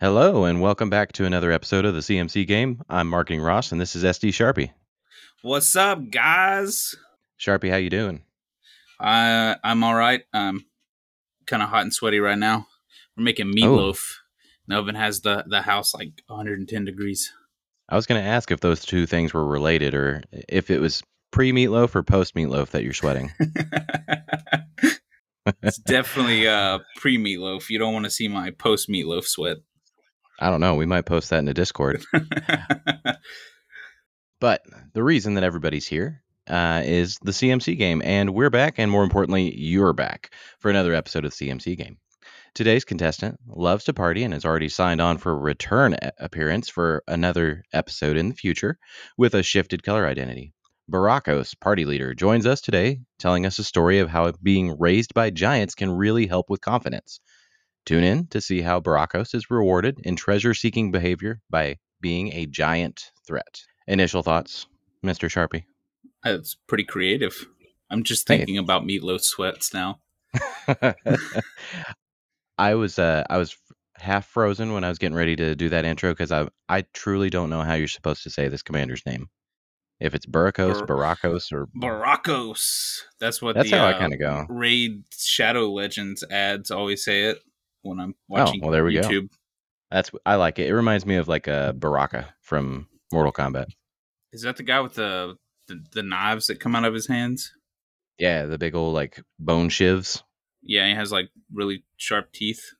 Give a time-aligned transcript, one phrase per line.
[0.00, 2.82] Hello, and welcome back to another episode of the CMC Game.
[2.88, 4.70] I'm Marketing Ross, and this is SD Sharpie.
[5.42, 6.94] What's up, guys?
[7.38, 8.22] Sharpie, how you doing?
[8.98, 10.22] Uh, I'm all right.
[10.32, 10.64] I'm
[11.46, 12.66] kind of hot and sweaty right now.
[13.14, 14.00] We're making meatloaf.
[14.68, 17.30] The oven has the the house like 110 degrees.
[17.90, 21.02] I was going to ask if those two things were related, or if it was
[21.34, 23.32] pre meatloaf or post meatloaf that you're sweating.
[25.64, 27.68] it's definitely uh pre meatloaf.
[27.68, 29.56] You don't want to see my post meatloaf sweat.
[30.38, 30.76] I don't know.
[30.76, 32.04] We might post that in the Discord.
[34.40, 38.88] but the reason that everybody's here uh, is the CMC game, and we're back, and
[38.88, 41.98] more importantly, you're back for another episode of the CMC game.
[42.54, 47.02] Today's contestant loves to party and has already signed on for a return appearance for
[47.08, 48.78] another episode in the future
[49.18, 50.53] with a shifted color identity.
[50.90, 55.30] Burakos, party leader, joins us today telling us a story of how being raised by
[55.30, 57.20] giants can really help with confidence.
[57.86, 62.46] Tune in to see how Burakos is rewarded in treasure seeking behavior by being a
[62.46, 63.62] giant threat.
[63.86, 64.66] Initial thoughts,
[65.04, 65.28] Mr.
[65.28, 65.64] Sharpie?
[66.22, 67.46] That's pretty creative.
[67.90, 68.60] I'm just thinking hey.
[68.60, 70.00] about meatloaf sweats now.
[72.58, 73.56] I was uh, I was
[73.96, 77.30] half frozen when I was getting ready to do that intro because I I truly
[77.30, 79.28] don't know how you're supposed to say this commander's name.
[80.04, 83.00] If it's Barakos, Bar- Barakos, or Barakos.
[83.18, 84.44] That's what that's the, how uh, I kind of go.
[84.50, 87.38] Raid Shadow Legends ads always say it
[87.80, 89.30] when I'm watching oh, well, there we YouTube.
[89.30, 89.36] Go.
[89.90, 90.68] That's I like it.
[90.68, 93.68] It reminds me of like a Baraka from Mortal Kombat.
[94.30, 95.38] Is that the guy with the,
[95.68, 97.54] the the knives that come out of his hands?
[98.18, 100.22] Yeah, the big old like bone shivs.
[100.62, 102.74] Yeah, he has like really sharp teeth.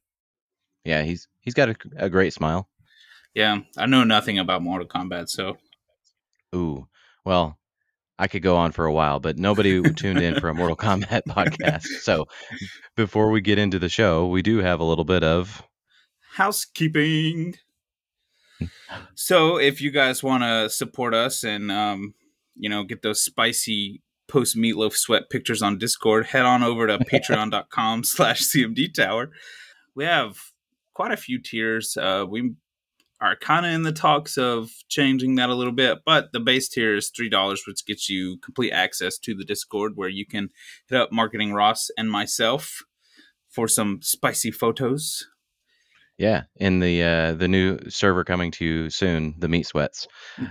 [0.85, 2.69] Yeah, he's he's got a, a great smile.
[3.33, 5.57] Yeah, I know nothing about Mortal Kombat, so.
[6.55, 6.87] Ooh,
[7.25, 7.59] well,
[8.19, 11.23] I could go on for a while, but nobody tuned in for a Mortal Kombat
[11.29, 11.87] podcast.
[12.03, 12.27] So
[12.97, 15.63] before we get into the show, we do have a little bit of
[16.35, 17.57] housekeeping.
[19.15, 22.15] so if you guys want to support us and um,
[22.57, 26.99] you know get those spicy post meatloaf sweat pictures on Discord, head on over to
[27.13, 29.31] patreon.com slash CMD Tower.
[29.97, 30.37] We have
[30.95, 31.97] quite a few tiers.
[31.97, 32.55] Uh, we
[33.25, 36.69] are kind of in the talks of changing that a little bit, but the base
[36.69, 40.51] tier is three dollars, which gets you complete access to the Discord where you can
[40.89, 42.83] hit up Marketing Ross and myself
[43.49, 45.27] for some spicy photos.
[46.19, 50.07] Yeah, in the uh, the new server coming to you soon, the Meat Sweats.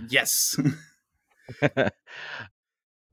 [0.09, 0.59] Yes.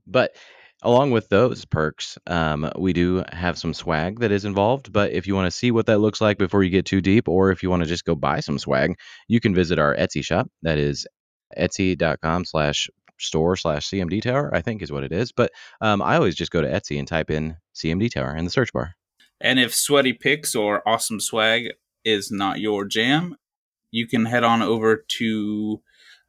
[0.07, 0.35] but
[0.81, 4.91] along with those perks, um, we do have some swag that is involved.
[4.91, 7.27] But if you want to see what that looks like before you get too deep,
[7.27, 8.97] or if you want to just go buy some swag,
[9.27, 10.49] you can visit our Etsy shop.
[10.63, 11.05] That is
[11.57, 15.31] etsy.com slash store slash CMD Tower, I think is what it is.
[15.31, 18.51] But um, I always just go to Etsy and type in CMD Tower in the
[18.51, 18.95] search bar.
[19.39, 23.37] And if sweaty pics or awesome swag is not your jam,
[23.91, 25.81] you can head on over to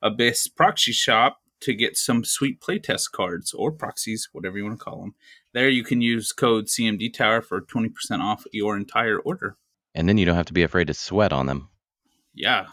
[0.03, 4.85] Abyss Proxy Shop to get some sweet playtest cards or proxies, whatever you want to
[4.85, 5.15] call them.
[5.55, 9.57] There you can use code CMD Tower for 20% off your entire order.
[9.95, 11.69] And then you don't have to be afraid to sweat on them.
[12.35, 12.67] Yeah.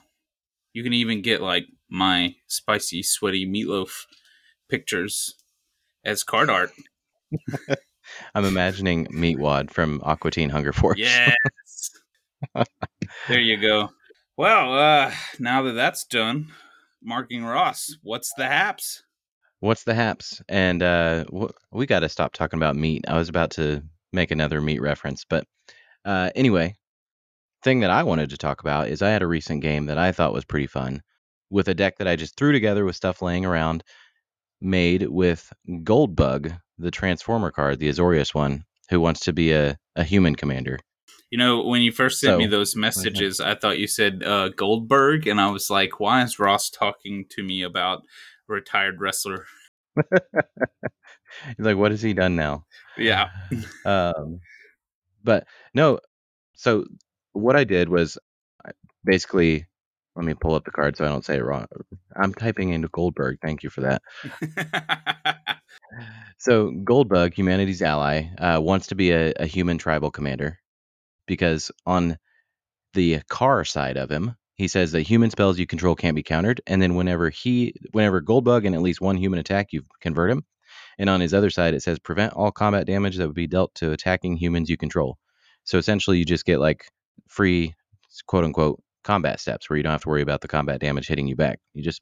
[0.74, 4.06] You can even get like my spicy, sweaty meatloaf
[4.70, 5.36] pictures
[6.06, 6.72] as card art.
[8.34, 10.98] I'm imagining Meatwad from Aqua Teen Hunger Force.
[10.98, 11.92] Yes.
[13.28, 13.90] there you go.
[14.38, 16.48] Well, uh, now that that's done,
[17.02, 17.96] marking Ross.
[18.04, 19.04] What's the haps?
[19.60, 20.42] What's the haps?
[20.48, 21.26] And uh,
[21.72, 23.06] we got to stop talking about meat.
[23.08, 23.84] I was about to
[24.14, 25.46] make another meat reference, but
[26.06, 26.76] uh, anyway,
[27.64, 30.12] thing that I wanted to talk about is I had a recent game that I
[30.12, 31.02] thought was pretty fun
[31.50, 33.84] with a deck that I just threw together with stuff laying around,
[34.62, 40.04] made with Goldbug, the Transformer card, the Azorius one, who wants to be a, a
[40.04, 40.80] human commander.
[41.30, 44.50] You know, when you first sent so, me those messages, I thought you said uh,
[44.50, 49.46] Goldberg, and I was like, why is Ross talking to me about a retired wrestler?
[49.96, 52.66] He's like, what has he done now?
[52.98, 53.30] Yeah.
[53.86, 54.40] um,
[55.24, 56.00] but no,
[56.56, 56.86] so
[57.34, 58.18] what I did was
[59.04, 59.68] basically,
[60.16, 61.66] let me pull up the card so I don't say it wrong.
[62.16, 63.38] I'm typing into Goldberg.
[63.42, 64.02] Thank you for that.
[66.38, 70.60] so Goldbug, humanity's ally, uh, wants to be a, a human tribal commander
[71.30, 72.18] because on
[72.96, 76.60] the car side of him, he says that human spells you control can't be countered,
[76.68, 80.44] and then whenever he, whenever Goldbug and at least one human attack, you convert him.
[80.98, 83.74] And on his other side, it says prevent all combat damage that would be dealt
[83.76, 85.18] to attacking humans you control.
[85.64, 86.90] So essentially, you just get like
[87.28, 87.75] free,
[88.28, 91.28] quote unquote, combat steps where you don't have to worry about the combat damage hitting
[91.28, 91.60] you back.
[91.74, 92.02] You just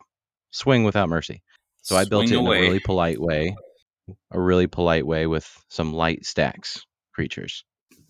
[0.51, 1.43] swing without mercy.
[1.83, 3.55] So I built it in a really polite way
[4.31, 7.63] a really polite way with some light stacks creatures.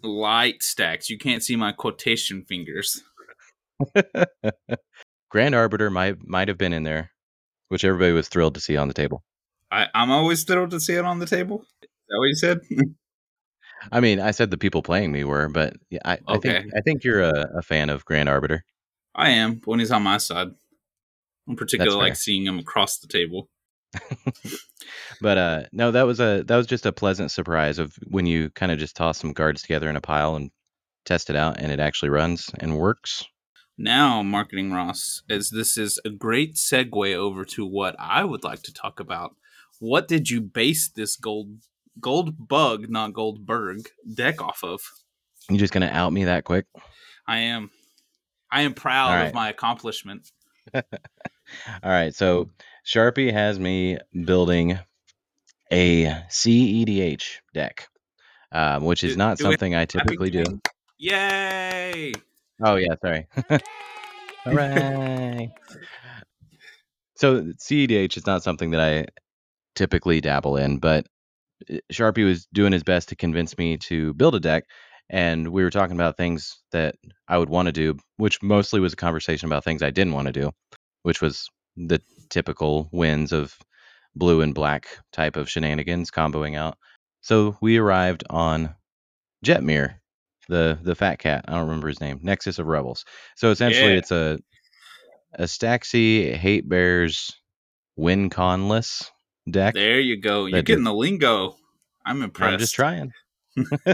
[0.03, 1.09] Light stacks.
[1.09, 3.03] You can't see my quotation fingers.
[5.29, 7.11] Grand Arbiter might might have been in there,
[7.69, 9.23] which everybody was thrilled to see on the table.
[9.71, 11.65] I, I'm always thrilled to see it on the table.
[11.81, 12.59] Is that what you said?
[13.91, 16.61] I mean, I said the people playing me were, but yeah, I, I Okay.
[16.61, 18.63] think I think you're a, a fan of Grand Arbiter.
[19.13, 20.49] I am when he's on my side.
[21.47, 23.49] In particular, That's like seeing him across the table.
[25.21, 28.49] But uh, no, that was a that was just a pleasant surprise of when you
[28.51, 30.51] kind of just toss some cards together in a pile and
[31.05, 33.25] test it out, and it actually runs and works.
[33.77, 38.63] Now, marketing Ross, as this is a great segue over to what I would like
[38.63, 39.35] to talk about.
[39.79, 41.57] What did you base this gold
[41.99, 44.81] gold bug, not Goldberg, deck off of?
[45.49, 46.65] You're just gonna out me that quick?
[47.27, 47.69] I am,
[48.51, 50.31] I am proud All of my accomplishment.
[50.73, 50.83] All
[51.83, 52.49] right, so
[52.87, 54.79] Sharpie has me building
[55.69, 57.89] a CEDH deck,
[58.53, 60.61] um, which is Do- not do we something I typically do.
[60.97, 62.13] Yay!
[62.63, 63.27] Oh yeah, sorry.
[64.45, 65.51] Hooray!
[67.15, 69.07] So CEDH is not something that I
[69.75, 71.07] typically dabble in, but
[71.69, 74.63] uh, Sharpie was doing his best to convince me to build a deck,
[75.09, 76.95] and we were talking about things that
[77.27, 80.27] I would want to do, which mostly was a conversation about things I didn't want
[80.27, 80.51] to do,
[81.03, 83.55] which was the typical wins of
[84.15, 86.77] blue and black type of shenanigans comboing out.
[87.21, 88.75] So we arrived on
[89.45, 89.95] Jetmir,
[90.49, 91.45] the the fat cat.
[91.47, 92.19] I don't remember his name.
[92.23, 93.05] Nexus of Revels.
[93.35, 93.97] So essentially, Yeah.
[93.99, 94.39] it's a
[95.33, 97.35] a Staxy Hate Bears
[97.95, 99.11] win conless
[99.49, 99.73] deck.
[99.73, 100.45] There you go.
[100.45, 101.55] You're getting the lingo.
[102.05, 102.53] I'm impressed.
[102.53, 103.11] I'm just trying.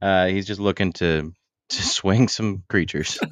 [0.00, 1.32] uh, he's just looking to
[1.70, 3.18] to swing some creatures.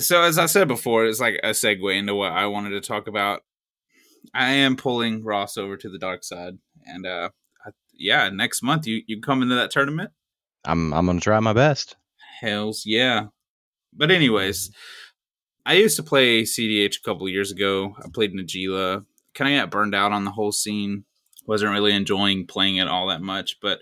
[0.00, 3.06] So as I said before, it's like a segue into what I wanted to talk
[3.06, 3.42] about.
[4.32, 6.54] I am pulling Ross over to the dark side,
[6.86, 7.30] and uh,
[7.66, 10.12] I, yeah, next month you you come into that tournament.
[10.64, 11.96] I'm I'm gonna try my best.
[12.40, 13.26] Hells yeah.
[13.92, 14.70] But anyways,
[15.66, 17.94] I used to play CDH a couple of years ago.
[18.02, 19.04] I played Najeela.
[19.34, 21.04] Kind of got burned out on the whole scene.
[21.46, 23.58] Wasn't really enjoying playing it all that much.
[23.60, 23.80] But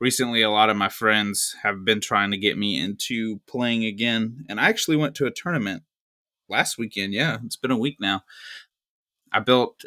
[0.00, 4.44] recently, a lot of my friends have been trying to get me into playing again.
[4.48, 5.84] And I actually went to a tournament
[6.48, 7.12] last weekend.
[7.12, 8.22] Yeah, it's been a week now.
[9.32, 9.84] I built.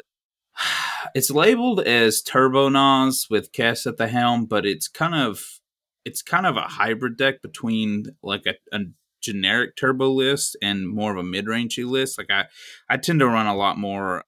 [1.14, 5.60] It's labeled as Turbo Nas with Kess at the helm, but it's kind of
[6.04, 8.80] it's kind of a hybrid deck between like a, a
[9.20, 12.18] generic turbo list and more of a mid-rangey list.
[12.18, 12.46] Like I,
[12.88, 14.24] I tend to run a lot more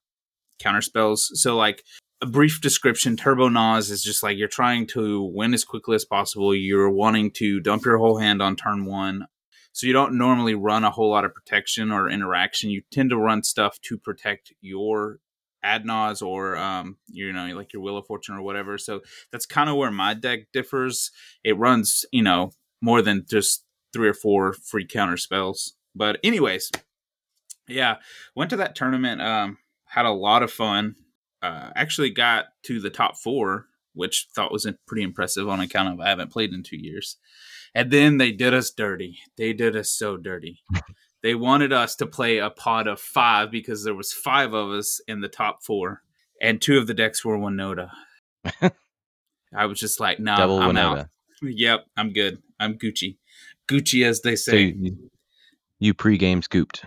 [0.58, 1.30] counter spells.
[1.34, 1.82] So like
[2.22, 6.04] a brief description, Turbo Nas is just like you're trying to win as quickly as
[6.04, 6.54] possible.
[6.54, 9.26] You're wanting to dump your whole hand on turn one.
[9.72, 12.70] So you don't normally run a whole lot of protection or interaction.
[12.70, 15.20] You tend to run stuff to protect your
[15.62, 18.78] Ad Naus or um, you know, like your Wheel of Fortune or whatever.
[18.78, 19.00] So
[19.30, 21.10] that's kind of where my deck differs.
[21.44, 22.52] It runs, you know,
[22.82, 25.74] more than just three or four free counter spells.
[25.94, 26.70] But anyways,
[27.68, 27.96] yeah,
[28.34, 29.20] went to that tournament.
[29.20, 30.96] Um, had a lot of fun.
[31.42, 36.00] Uh, actually got to the top four, which thought was pretty impressive on account of
[36.00, 37.16] I haven't played in two years.
[37.74, 39.18] And then they did us dirty.
[39.36, 40.62] They did us so dirty.
[41.22, 45.00] they wanted us to play a pot of five because there was five of us
[45.06, 46.02] in the top four,
[46.42, 47.90] and two of the decks were Winota.
[49.54, 51.00] I was just like, nah, Double I'm Winota.
[51.00, 51.06] out.
[51.42, 52.42] Yep, I'm good.
[52.58, 53.16] I'm Gucci.
[53.68, 54.74] Gucci, as they So say.
[54.76, 55.10] you,
[55.78, 56.84] you pregame scooped.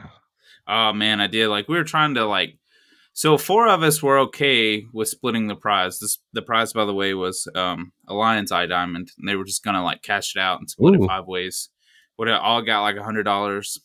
[0.68, 1.48] Oh man, I did.
[1.48, 2.58] Like we were trying to like.
[3.16, 6.00] So four of us were okay with splitting the prize.
[6.00, 9.46] This the prize, by the way, was um, a lion's eye diamond, and they were
[9.46, 11.04] just gonna like cash it out and split Ooh.
[11.04, 11.70] it five ways.
[12.18, 13.80] Would have all got like a hundred dollars,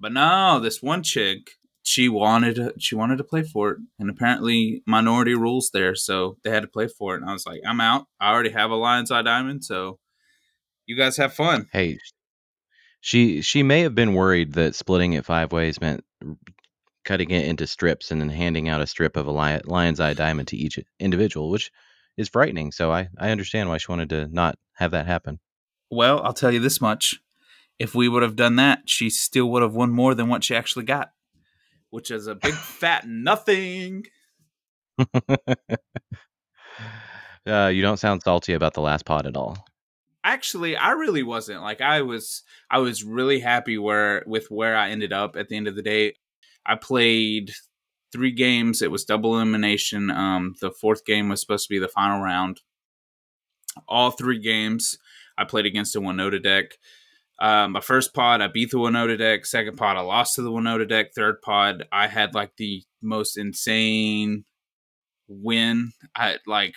[0.00, 1.50] but no, this one chick,
[1.82, 6.50] she wanted she wanted to play for it, and apparently minority rules there, so they
[6.50, 7.20] had to play for it.
[7.20, 8.06] And I was like, I'm out.
[8.18, 9.98] I already have a lion's eye diamond, so
[10.86, 11.68] you guys have fun.
[11.70, 11.98] Hey,
[13.02, 16.02] she she may have been worried that splitting it five ways meant
[17.04, 20.48] cutting it into strips and then handing out a strip of a lion's eye diamond
[20.48, 21.70] to each individual, which
[22.16, 22.72] is frightening.
[22.72, 25.40] So I I understand why she wanted to not have that happen.
[25.90, 27.20] Well, I'll tell you this much.
[27.78, 30.54] If we would have done that, she still would have won more than what she
[30.54, 31.10] actually got,
[31.90, 34.04] which is a big fat nothing.
[37.46, 39.66] Uh, you don't sound salty about the last pot at all.
[40.22, 41.60] Actually, I really wasn't.
[41.60, 45.56] Like I was I was really happy where with where I ended up at the
[45.56, 46.14] end of the day.
[46.66, 47.52] I played
[48.12, 48.82] three games.
[48.82, 50.10] It was double elimination.
[50.10, 52.60] Um the fourth game was supposed to be the final round.
[53.88, 54.98] All three games
[55.36, 56.78] I played against a Winota deck.
[57.40, 59.44] Um, my first pod, I beat the Winota deck.
[59.44, 61.12] Second pod, I lost to the Winota deck.
[61.12, 64.44] Third pod, I had like the most insane
[65.28, 66.74] win, I like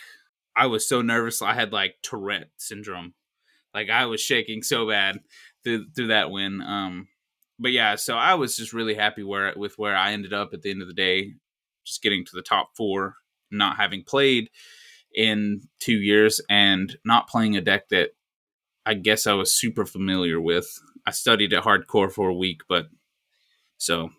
[0.56, 1.42] I was so nervous.
[1.42, 3.14] I had like Tourette syndrome.
[3.74, 5.20] Like I was shaking so bad
[5.64, 6.62] through through that win.
[6.62, 7.08] Um,
[7.60, 10.62] but yeah, so I was just really happy where with where I ended up at
[10.62, 11.34] the end of the day,
[11.86, 13.16] just getting to the top four,
[13.52, 14.50] not having played
[15.16, 18.10] in two years and not playing a deck that
[18.86, 20.68] I guess I was super familiar with.
[21.06, 22.88] I studied it hardcore for a week, but
[23.78, 24.10] so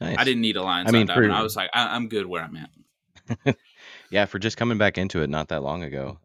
[0.00, 0.16] Nice.
[0.18, 1.32] I didn't need a Alliance I mean, on Diamond.
[1.32, 3.56] for- I was like, I- I'm good where I'm at.
[4.10, 6.18] yeah, for just coming back into it not that long ago,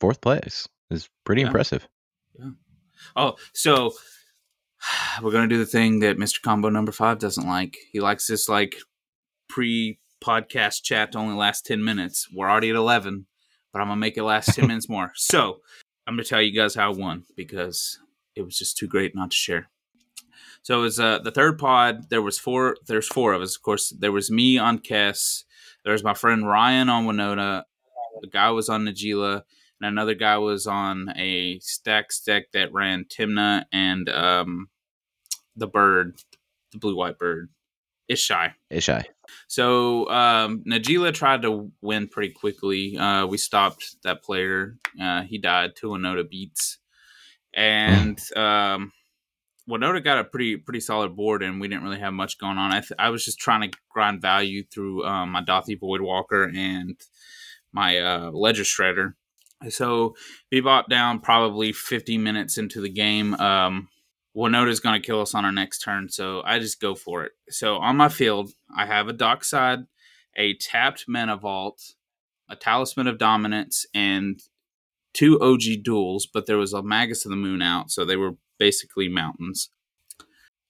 [0.00, 1.48] fourth place is pretty Yeah.
[1.48, 1.86] impressive.
[3.14, 3.92] Oh, so
[5.22, 6.40] we're gonna do the thing that Mr.
[6.42, 7.76] Combo number five doesn't like.
[7.92, 8.76] He likes this like
[9.48, 12.28] pre podcast chat to only last ten minutes.
[12.32, 13.26] We're already at eleven,
[13.72, 15.12] but I'm gonna make it last ten minutes more.
[15.14, 15.58] So
[16.06, 17.98] I'm gonna tell you guys how I won because
[18.34, 19.68] it was just too great not to share.
[20.62, 22.10] So it was uh, the third pod.
[22.10, 22.76] There was four.
[22.86, 23.90] There's four of us, of course.
[23.90, 25.44] There was me on Kess.
[25.84, 27.62] There was my friend Ryan on Winota.
[28.20, 29.42] The guy was on Najeela
[29.80, 34.68] and another guy was on a stack deck that ran Tymna and um,
[35.54, 36.16] the bird,
[36.72, 37.50] the blue white bird,
[38.10, 38.52] Ishai.
[38.72, 39.04] Ishai.
[39.48, 42.96] So um, Najeela tried to win pretty quickly.
[42.96, 44.76] Uh, we stopped that player.
[45.00, 46.78] Uh, he died to Winota beats,
[47.52, 48.92] and um,
[49.68, 52.72] Winota got a pretty pretty solid board, and we didn't really have much going on.
[52.72, 56.98] I, th- I was just trying to grind value through um, my Dauthi Voidwalker and
[57.72, 59.14] my uh, Ledger Shredder.
[59.68, 60.14] So
[60.52, 63.34] Bebop down probably 50 minutes into the game.
[63.34, 63.88] Um,
[64.34, 67.32] Winota's going to kill us on our next turn, so I just go for it.
[67.48, 69.86] So on my field, I have a Dockside,
[70.36, 71.94] a tapped Mana Vault,
[72.50, 74.38] a Talisman of Dominance, and
[75.14, 78.32] two OG duels, but there was a Magus of the Moon out, so they were
[78.58, 79.70] basically mountains.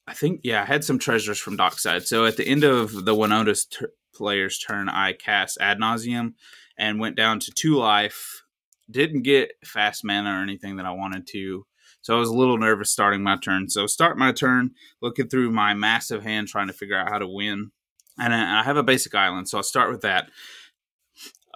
[0.07, 2.07] I think, yeah, I had some treasures from Dockside.
[2.07, 6.35] So at the end of the Winota's tur player's turn, I cast Ad Nauseam
[6.77, 8.43] and went down to two life.
[8.89, 11.65] Didn't get fast mana or anything that I wanted to.
[12.01, 13.69] So I was a little nervous starting my turn.
[13.69, 17.27] So start my turn, looking through my massive hand, trying to figure out how to
[17.27, 17.71] win.
[18.19, 20.29] And I have a basic island, so I'll start with that.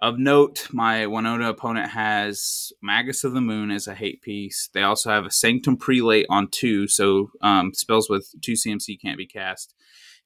[0.02, 4.68] Of note, my Winota opponent has Magus of the Moon as a hate piece.
[4.74, 9.18] They also have a Sanctum Prelate on two, so um, spells with two CMC can't
[9.18, 9.76] be cast.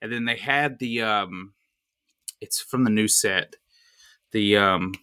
[0.01, 1.53] And then they had the um,
[2.39, 3.55] it's from the new set.
[4.31, 4.93] The um,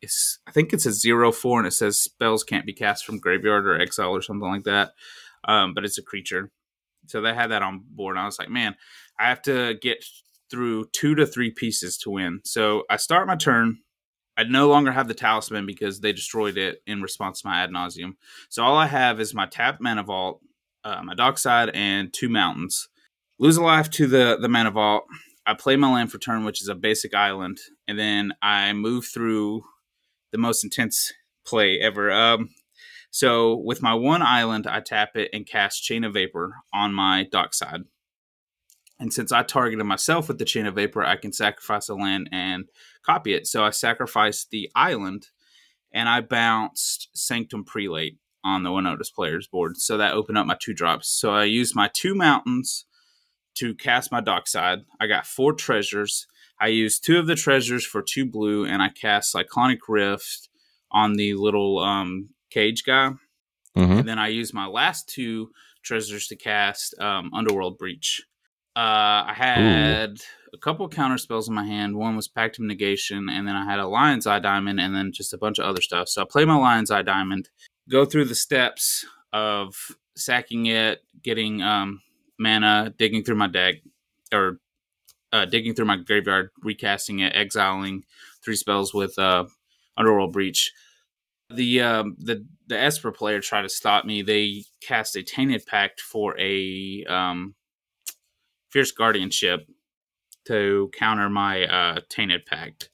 [0.00, 3.18] it's I think it's a zero four and it says spells can't be cast from
[3.18, 4.92] graveyard or exile or something like that.
[5.44, 6.50] Um, but it's a creature.
[7.06, 8.16] So they had that on board.
[8.16, 8.76] And I was like, man,
[9.18, 10.04] I have to get
[10.50, 12.40] through two to three pieces to win.
[12.44, 13.78] So I start my turn.
[14.36, 17.72] I no longer have the talisman because they destroyed it in response to my ad
[17.72, 18.16] nauseam.
[18.48, 20.40] So all I have is my tap mana vault,
[20.84, 22.88] uh, my dockside, and two mountains.
[23.40, 25.04] Lose a life to the the mana vault.
[25.44, 29.06] I play my land for turn, which is a basic island, and then I move
[29.06, 29.64] through
[30.32, 31.12] the most intense
[31.46, 32.10] play ever.
[32.10, 32.50] Um,
[33.10, 37.26] so with my one island, I tap it and cast Chain of Vapor on my
[37.30, 37.82] dockside.
[39.00, 42.28] And since I targeted myself with the Chain of Vapor, I can sacrifice a land
[42.32, 42.66] and
[43.04, 43.46] copy it.
[43.46, 45.28] So I sacrificed the island
[45.92, 49.76] and I bounced Sanctum Prelate on the Winota's player's board.
[49.78, 51.08] So that opened up my two drops.
[51.08, 52.86] So I used my two mountains
[53.54, 54.80] to cast my dockside.
[55.00, 56.26] I got four treasures.
[56.60, 60.48] I used two of the treasures for two blue, and I cast Cyclonic Rift
[60.90, 63.12] on the little um, cage guy.
[63.74, 65.50] hmm And then I used my last two
[65.82, 68.22] treasures to cast um, Underworld Breach.
[68.76, 70.20] Uh, I had
[70.52, 71.96] a couple counter spells in my hand.
[71.96, 75.12] One was Pact of Negation, and then I had a Lion's Eye Diamond, and then
[75.12, 76.08] just a bunch of other stuff.
[76.08, 77.48] So I play my Lion's Eye Diamond,
[77.90, 79.74] go through the steps of
[80.16, 82.00] sacking it, getting um,
[82.38, 83.76] mana, digging through my deck,
[84.32, 84.60] or
[85.32, 88.04] uh, digging through my graveyard, recasting it, exiling
[88.44, 89.44] three spells with uh,
[89.96, 90.72] Underworld Breach.
[91.50, 94.22] The um, the the Esper player tried to stop me.
[94.22, 97.54] They cast a Tainted Pact for a um,
[98.70, 99.66] Fierce Guardianship
[100.46, 102.90] to counter my uh, Tainted Pact.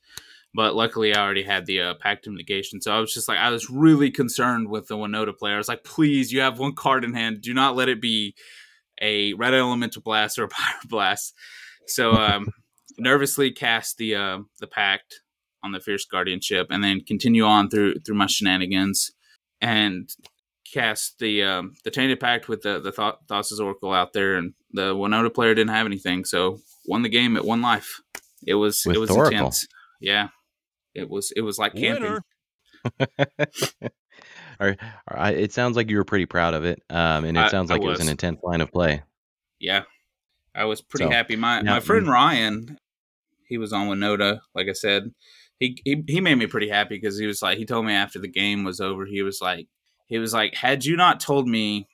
[0.54, 2.80] But luckily, I already had the uh, Pact of Negation.
[2.80, 5.54] So I was just like, I was really concerned with the Winota player.
[5.54, 7.40] I was like, please, you have one card in hand.
[7.40, 8.36] Do not let it be
[9.02, 11.32] a Red Elemental Blast or a Pyroblast.
[11.86, 12.48] So um,
[12.98, 15.20] nervously cast the uh, the Pact
[15.62, 19.12] on the Fierce Guardianship, and then continue on through through my shenanigans,
[19.60, 20.08] and
[20.72, 24.54] cast the um, the Tainted Pact with the the Th- Thassa's Oracle out there, and
[24.72, 28.00] the Winota player didn't have anything, so won the game at one life.
[28.46, 29.36] It was With it was the Oracle.
[29.38, 29.66] intense.
[30.00, 30.28] Yeah,
[30.94, 32.02] it was it was like camping.
[32.04, 32.20] Winner.
[34.60, 34.68] Or,
[35.10, 37.48] or I, it sounds like you were pretty proud of it, um, and it I-
[37.48, 39.02] sounds I like it was an intense line of play.
[39.58, 39.82] Yeah,
[40.54, 41.36] I was pretty So, happy.
[41.36, 42.78] My my friend Ryan,
[43.48, 45.12] he was on Winota, like I said.
[45.60, 48.18] he, he he made me pretty happy because he was like he told me after
[48.18, 49.68] the game was over he was like
[50.06, 51.88] he was like had you not told me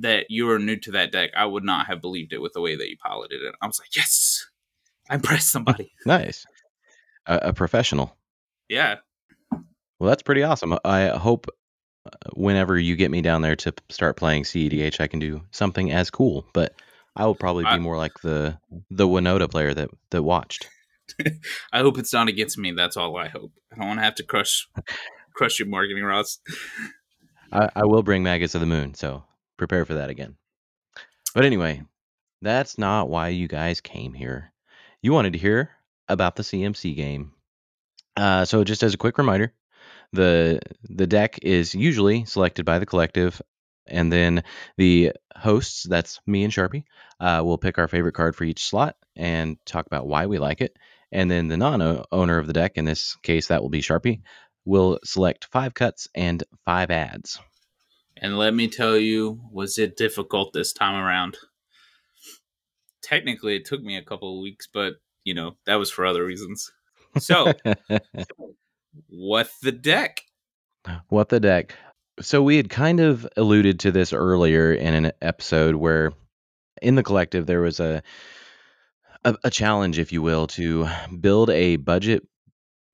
[0.00, 2.60] that you were new to that deck I would not have believed it with the
[2.60, 4.46] way that you piloted it I was like yes
[5.10, 6.44] I impressed somebody Nice.
[7.26, 8.16] A, a professional.
[8.68, 8.96] yeah
[9.98, 10.76] Well, that's pretty awesome.
[10.84, 11.46] I hope
[12.06, 15.90] uh, whenever you get me down there to start playing CEDH, I can do something
[15.92, 16.44] as cool.
[16.52, 16.74] But
[17.16, 18.58] I will probably be I- more like the
[18.90, 20.68] the Winota player that that watched.
[21.72, 24.14] I hope it's not against me that's all I hope I don't want to have
[24.16, 24.66] to crush
[25.34, 26.38] crush your marketing Ross.
[27.52, 29.22] I, I will bring maggots to the moon, so
[29.56, 30.36] prepare for that again.
[31.34, 31.82] But anyway,
[32.42, 34.52] that's not why you guys came here.
[35.02, 35.70] You wanted to hear
[36.08, 37.32] about the CMC game.
[38.16, 39.52] Uh, so just as a quick reminder,
[40.12, 43.40] the the deck is usually selected by the collective,
[43.86, 44.42] and then
[44.76, 46.84] the hosts, that's me and Sharpie,
[47.20, 50.60] uh, will pick our favorite card for each slot and talk about why we like
[50.60, 50.76] it.
[51.12, 54.22] And then the non-owner of the deck, in this case, that will be Sharpie,
[54.64, 57.38] will select five cuts and five adds.
[58.16, 61.36] And let me tell you, was it difficult this time around?
[63.02, 66.24] Technically, it took me a couple of weeks, but you know that was for other
[66.24, 66.72] reasons.
[67.18, 67.52] So,
[69.08, 70.22] what the deck?
[71.08, 71.74] what the deck?
[72.20, 76.12] So we had kind of alluded to this earlier in an episode where
[76.80, 78.02] in the collective there was a
[79.24, 80.86] a, a challenge, if you will, to
[81.20, 82.26] build a budget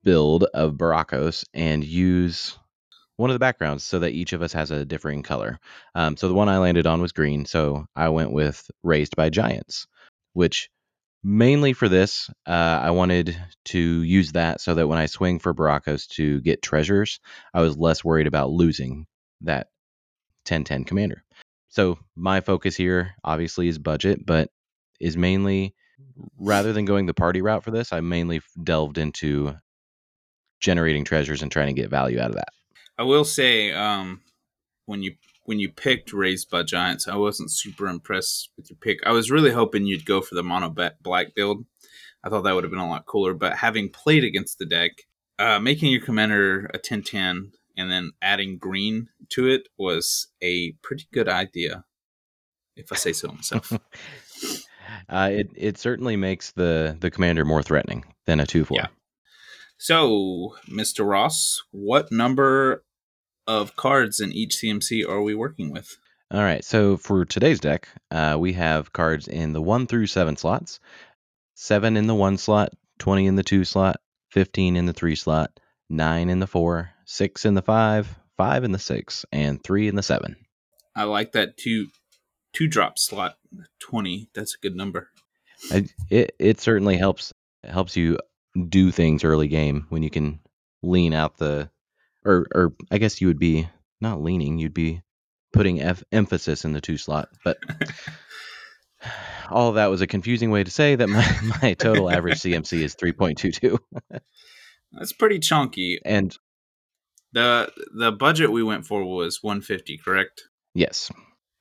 [0.02, 2.56] build of Burakos and use
[3.16, 5.58] one of the backgrounds so that each of us has a differing color.
[5.94, 9.28] Um, so the one I landed on was green, so I went with Raised by
[9.28, 9.86] Giants,
[10.32, 10.70] which
[11.22, 13.36] mainly for this, uh, I wanted
[13.66, 17.20] to use that so that when I swing for Burakos to get treasures,
[17.52, 19.06] I was less worried about losing
[19.42, 19.68] that
[20.44, 21.24] 1010 commander.
[21.68, 24.50] So my focus here obviously is budget, but
[25.00, 25.74] is mainly
[26.38, 29.54] rather than going the party route for this, I mainly delved into
[30.60, 32.48] generating treasures and trying to get value out of that.
[32.98, 34.20] I will say, um,
[34.86, 38.98] when you when you picked Raised by Giants, I wasn't super impressed with your pick.
[39.06, 40.68] I was really hoping you'd go for the mono
[41.02, 41.64] black build.
[42.22, 43.34] I thought that would have been a lot cooler.
[43.34, 44.92] But having played against the deck,
[45.38, 51.06] uh, making your commander a 10-10 and then adding green to it was a pretty
[51.12, 51.84] good idea,
[52.76, 53.72] if I say so myself.
[55.08, 58.76] Uh, it it certainly makes the the commander more threatening than a two four.
[58.78, 58.86] Yeah.
[59.78, 61.08] so, Mr.
[61.08, 62.84] Ross, what number
[63.46, 65.96] of cards in each CMC are we working with?
[66.32, 66.64] All right.
[66.64, 70.78] So for today's deck, uh, we have cards in the one through seven slots,
[71.54, 75.58] seven in the one slot, twenty in the two slot, fifteen in the three slot,
[75.88, 79.96] nine in the four, six in the five, five in the six, and three in
[79.96, 80.36] the seven.
[80.94, 81.88] I like that two
[82.52, 83.36] two drop slot
[83.80, 84.28] twenty.
[84.34, 85.10] That's a good number.
[85.70, 87.32] I, it it certainly helps
[87.64, 88.18] helps you
[88.68, 90.40] do things early game when you can
[90.82, 91.70] lean out the
[92.24, 93.68] or or I guess you would be
[94.00, 95.02] not leaning, you'd be
[95.52, 97.28] putting F, emphasis in the two slot.
[97.44, 97.58] But
[99.50, 102.82] all of that was a confusing way to say that my, my total average CMC
[102.82, 103.78] is 3.22.
[104.92, 106.00] That's pretty chunky.
[106.04, 106.34] And
[107.32, 110.42] the The budget we went for was one fifty, correct?
[110.74, 111.10] yes,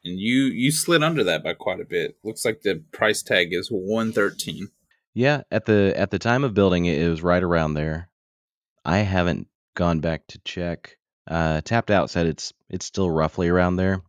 [0.03, 2.17] And you you slid under that by quite a bit.
[2.23, 4.69] Looks like the price tag is one thirteen.
[5.13, 8.09] yeah, at the at the time of building it, it was right around there.
[8.85, 10.97] I haven't gone back to check.
[11.27, 14.01] Uh, TappedOut said it's it's still roughly around there.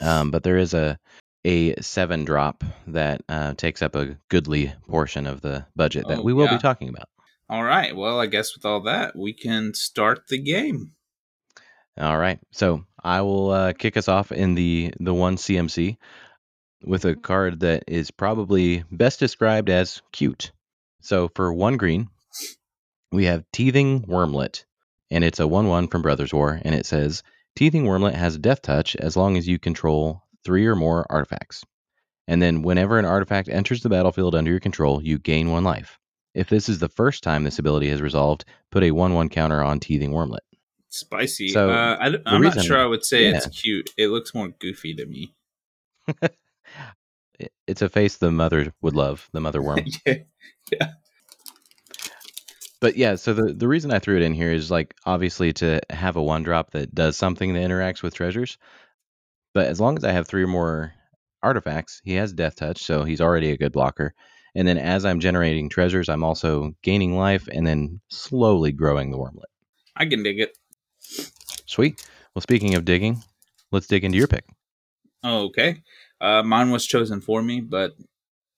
[0.00, 0.98] Um, but there is a
[1.44, 6.22] a seven drop that uh, takes up a goodly portion of the budget that Oh,
[6.22, 6.56] we will yeah.
[6.56, 7.08] be talking about.
[7.48, 7.96] All right.
[7.96, 10.92] Well, I guess with all that, we can start the game.
[12.00, 15.96] All right, so I will uh, kick us off in the the one CMC
[16.84, 20.52] with a card that is probably best described as cute.
[21.00, 22.08] So for one green,
[23.10, 24.64] we have Teething Wormlet,
[25.10, 27.24] and it's a one-one from Brothers War, and it says
[27.56, 31.64] Teething Wormlet has Death Touch as long as you control three or more artifacts.
[32.28, 35.98] And then whenever an artifact enters the battlefield under your control, you gain one life.
[36.34, 39.62] If this is the first time this ability has resolved, put a 1 1 counter
[39.62, 40.38] on Teething Wormlet.
[40.90, 41.48] Spicy.
[41.48, 43.90] So, uh, I, am not sure I would say it's cute.
[43.96, 45.34] It looks more goofy to me.
[47.66, 49.84] It's a face the mother would love, the mother worm.
[50.06, 50.92] yeah.
[52.80, 55.80] but yeah, so the, the reason I threw it in here is like obviously to
[55.90, 58.58] have a one drop that does something that interacts with treasures.
[59.54, 60.92] But as long as I have three or more
[61.42, 64.14] artifacts, he has death touch, so he's already a good blocker.
[64.54, 69.18] And then as I'm generating treasures, I'm also gaining life and then slowly growing the
[69.18, 69.44] wormlet.
[69.96, 70.56] I can dig it.
[71.66, 72.04] Sweet.
[72.34, 73.22] Well, speaking of digging,
[73.72, 74.44] let's dig into your pick.
[75.24, 75.82] Okay.
[76.20, 77.94] Uh, mine was chosen for me, but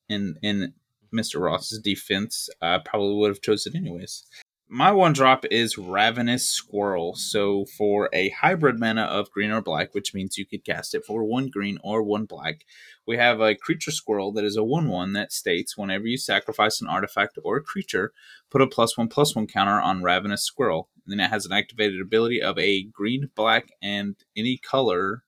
[0.08, 0.74] in in
[1.12, 1.40] Mr.
[1.40, 4.24] Ross's defense, I probably would have chosen anyways.
[4.72, 7.16] My one drop is Ravenous Squirrel.
[7.16, 11.04] So for a hybrid mana of green or black, which means you could cast it
[11.04, 12.64] for one green or one black,
[13.04, 16.80] we have a creature squirrel that is a 1 1 that states whenever you sacrifice
[16.80, 18.12] an artifact or a creature,
[18.48, 20.88] put a plus 1 plus 1 counter on Ravenous Squirrel.
[21.04, 25.24] And then it has an activated ability of a green, black, and any color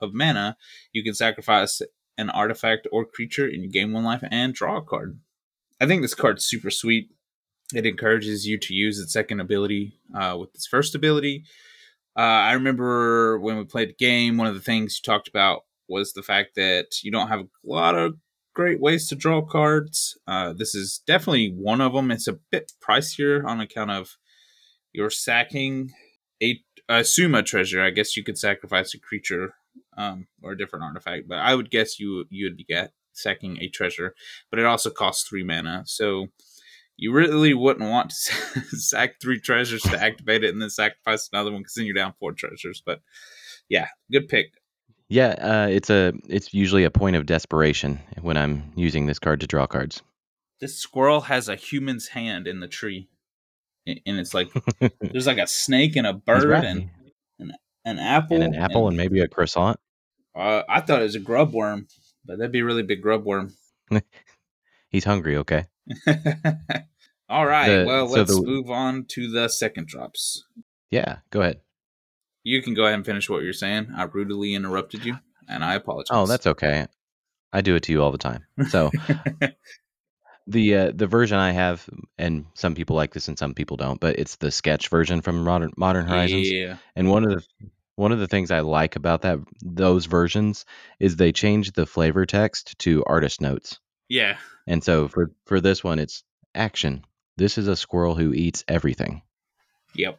[0.00, 0.56] of mana.
[0.92, 1.80] You can sacrifice
[2.18, 5.20] an artifact or creature in game one life and draw a card.
[5.80, 7.10] I think this card's super sweet
[7.76, 11.44] it encourages you to use its second ability uh, with its first ability.
[12.16, 15.62] Uh, I remember when we played the game, one of the things you talked about
[15.88, 18.16] was the fact that you don't have a lot of
[18.54, 20.16] great ways to draw cards.
[20.26, 22.10] Uh, this is definitely one of them.
[22.10, 24.16] It's a bit pricier on account of
[24.92, 25.90] you're sacking
[26.42, 27.82] a, a Suma treasure.
[27.82, 29.54] I guess you could sacrifice a creature
[29.96, 33.58] um, or a different artifact, but I would guess you you would be get sacking
[33.60, 34.14] a treasure.
[34.50, 36.28] But it also costs three mana, so
[36.96, 41.50] you really wouldn't want to sack three treasures to activate it and then sacrifice another
[41.50, 42.82] one because then you're down four treasures.
[42.84, 43.00] But
[43.68, 44.52] yeah, good pick.
[45.08, 49.40] Yeah, uh, it's a it's usually a point of desperation when I'm using this card
[49.40, 50.02] to draw cards.
[50.60, 53.08] This squirrel has a human's hand in the tree,
[53.86, 54.48] and it's like
[55.00, 56.90] there's like a snake and a bird and
[57.38, 57.52] an,
[57.84, 59.78] an apple and an apple and, and maybe a croissant.
[60.34, 61.86] Uh, I thought it was a grub worm,
[62.24, 63.54] but that'd be a really big grub worm.
[64.88, 65.36] He's hungry.
[65.36, 65.66] Okay.
[67.28, 67.78] All right.
[67.78, 70.44] The, well, let's the, move on to the second drops.
[70.90, 71.60] Yeah, go ahead.
[72.42, 73.88] You can go ahead and finish what you're saying.
[73.96, 75.16] I rudely interrupted you,
[75.48, 76.08] and I apologize.
[76.10, 76.86] Oh, that's okay.
[77.52, 78.44] I do it to you all the time.
[78.68, 78.90] So
[80.46, 84.00] the uh, the version I have, and some people like this and some people don't,
[84.00, 86.50] but it's the sketch version from Modern Modern Horizons.
[86.50, 86.76] Yeah.
[86.94, 90.66] And one of the one of the things I like about that those versions
[90.98, 93.78] is they change the flavor text to artist notes.
[94.08, 94.36] Yeah.
[94.66, 97.04] And so for for this one, it's action.
[97.36, 99.22] This is a squirrel who eats everything.
[99.94, 100.18] Yep.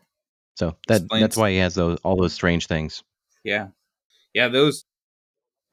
[0.56, 1.22] So that Explains.
[1.22, 3.04] that's why he has those all those strange things.
[3.44, 3.68] Yeah.
[4.34, 4.86] Yeah, those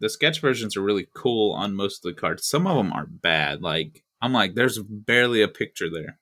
[0.01, 2.47] the sketch versions are really cool on most of the cards.
[2.47, 3.63] Some of them are bad.
[3.63, 6.19] Like I'm like, there's barely a picture there.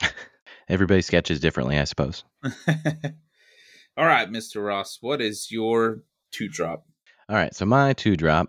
[0.68, 2.24] Everybody sketches differently, I suppose.
[2.44, 4.64] all right, Mr.
[4.64, 6.84] Ross, what is your two drop?
[7.28, 8.48] All right, so my two drop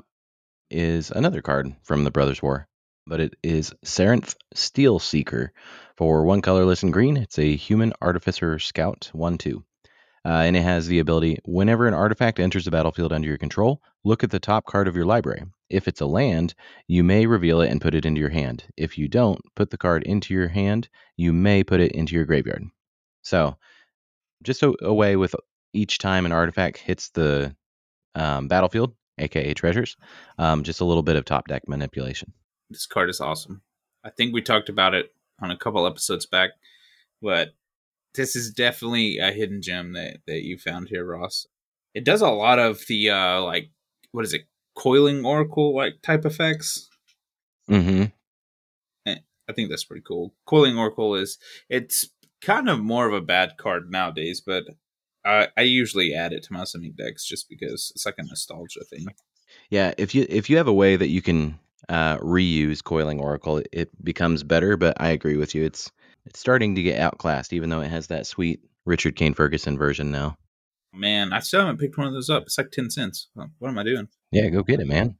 [0.69, 2.68] is another card from the Brothers War
[3.09, 5.51] but it is Sarenth Steel Seeker
[5.97, 7.17] for one colorless and green.
[7.17, 9.63] It's a human artificer scout 1 2.
[10.25, 13.81] Uh, and it has the ability whenever an artifact enters the battlefield under your control,
[14.03, 15.43] look at the top card of your library.
[15.69, 16.53] If it's a land,
[16.87, 18.63] you may reveal it and put it into your hand.
[18.77, 22.25] If you don't put the card into your hand, you may put it into your
[22.25, 22.65] graveyard.
[23.23, 23.57] So,
[24.43, 25.35] just a, a way with
[25.73, 27.55] each time an artifact hits the
[28.13, 29.95] um, battlefield, aka treasures,
[30.37, 32.33] um, just a little bit of top deck manipulation
[32.69, 33.61] this card is awesome.
[34.03, 36.51] I think we talked about it on a couple episodes back,
[37.21, 37.49] but
[38.15, 41.47] this is definitely a hidden gem that, that you found here, Ross.
[41.93, 43.71] It does a lot of the uh like
[44.11, 46.89] what is it, coiling oracle like type effects.
[47.69, 48.05] Mm-hmm.
[49.05, 49.15] Eh,
[49.47, 50.33] I think that's pretty cool.
[50.45, 51.37] Coiling oracle is
[51.69, 52.09] it's
[52.41, 54.65] kind of more of a bad card nowadays, but
[55.25, 58.83] I, I usually add it to my semi decks just because it's like a nostalgia
[58.83, 59.07] thing.
[59.69, 63.61] Yeah, if you if you have a way that you can uh, reuse Coiling Oracle,
[63.71, 64.77] it becomes better.
[64.77, 65.91] But I agree with you; it's
[66.25, 70.11] it's starting to get outclassed, even though it has that sweet Richard Kane Ferguson version
[70.11, 70.37] now.
[70.93, 72.43] Man, I still haven't picked one of those up.
[72.43, 73.29] It's like ten cents.
[73.33, 74.07] What am I doing?
[74.31, 75.17] Yeah, go get it, man.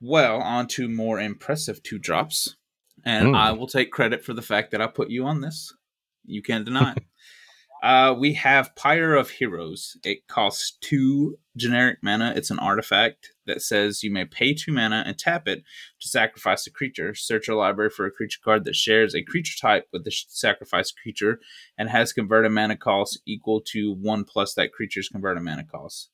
[0.00, 2.56] Well, on to more impressive two drops,
[3.04, 3.36] and mm.
[3.36, 5.72] I will take credit for the fact that I put you on this.
[6.24, 7.04] You can't deny it.
[7.82, 9.96] Uh, we have Pyre of Heroes.
[10.04, 12.32] It costs two generic mana.
[12.36, 15.62] It's an artifact that says you may pay two mana and tap it
[16.00, 17.14] to sacrifice a creature.
[17.14, 20.94] Search your library for a creature card that shares a creature type with the sacrificed
[21.00, 21.40] creature
[21.76, 26.10] and has converted mana cost equal to one plus that creature's converted mana cost.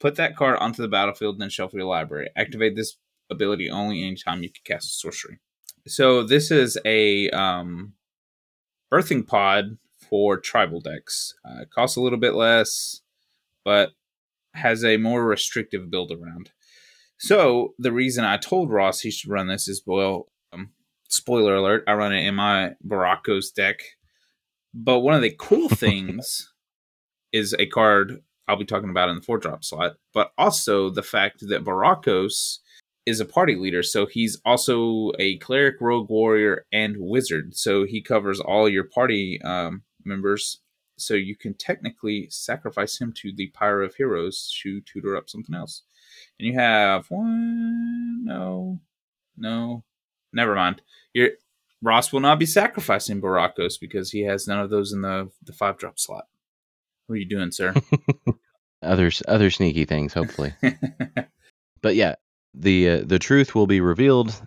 [0.00, 2.30] Put that card onto the battlefield, and then shuffle your library.
[2.36, 2.96] Activate this
[3.30, 5.38] ability only anytime you can cast a sorcery.
[5.86, 7.94] So this is a um,
[8.92, 9.78] birthing pod
[10.08, 11.34] for tribal decks.
[11.44, 13.00] Uh, it costs a little bit less,
[13.64, 13.90] but
[14.54, 16.50] has a more restrictive build around.
[17.18, 20.70] So the reason I told Ross he should run this is well, um,
[21.08, 23.80] spoiler alert, I run it in my Burakos deck.
[24.72, 26.52] But one of the cool things
[27.32, 31.02] is a card I'll be talking about in the four drop slot, but also the
[31.02, 32.58] fact that Burakos
[33.04, 33.82] is a party leader.
[33.82, 37.54] So he's also a cleric, rogue warrior, and wizard.
[37.56, 40.60] So he covers all your party um, members.
[40.96, 45.54] So you can technically sacrifice him to the Pyre of Heroes to tutor up something
[45.54, 45.82] else.
[46.38, 48.80] And you have one, no,
[49.36, 49.84] no,
[50.32, 50.82] never mind.
[51.12, 51.30] You're
[51.80, 55.52] Ross will not be sacrificing Burakos because he has none of those in the the
[55.52, 56.26] five drop slot.
[57.06, 57.74] What are you doing, sir?
[58.82, 60.54] other other sneaky things, hopefully.
[61.82, 62.16] but yeah,
[62.54, 64.40] the uh, the truth will be revealed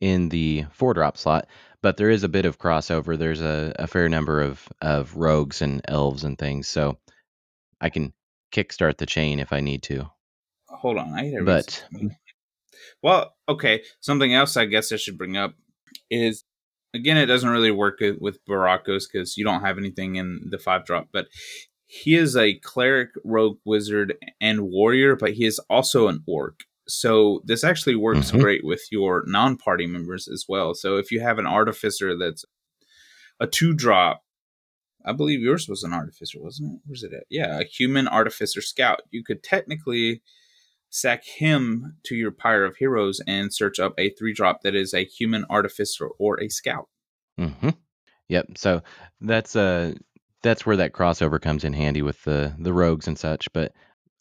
[0.00, 1.46] in the four drop slot.
[1.82, 3.18] But there is a bit of crossover.
[3.18, 6.98] There's a, a fair number of of rogues and elves and things, so
[7.80, 8.12] I can
[8.52, 10.10] kickstart the chain if I need to.
[10.72, 11.84] Hold on, I But
[13.02, 13.82] well, okay.
[14.00, 15.54] Something else I guess I should bring up
[16.10, 16.44] is
[16.94, 20.84] again, it doesn't really work with Burakos because you don't have anything in the five
[20.84, 21.26] drop, but
[21.86, 26.60] he is a cleric, rogue, wizard, and warrior, but he is also an orc.
[26.88, 28.40] So this actually works Mhm.
[28.40, 30.74] great with your non-party members as well.
[30.74, 32.44] So if you have an artificer that's
[33.38, 34.24] a two drop,
[35.04, 36.80] I believe yours was an artificer, wasn't it?
[36.86, 37.24] Where's it at?
[37.28, 39.02] Yeah, a human artificer scout.
[39.10, 40.22] You could technically
[40.92, 44.92] sack him to your pyre of heroes and search up a three drop that is
[44.92, 46.88] a human artificer or a scout.
[47.40, 47.70] Mm-hmm.
[48.28, 48.46] Yep.
[48.56, 48.82] So
[49.20, 49.94] that's uh
[50.42, 53.50] that's where that crossover comes in handy with the the rogues and such.
[53.54, 53.72] But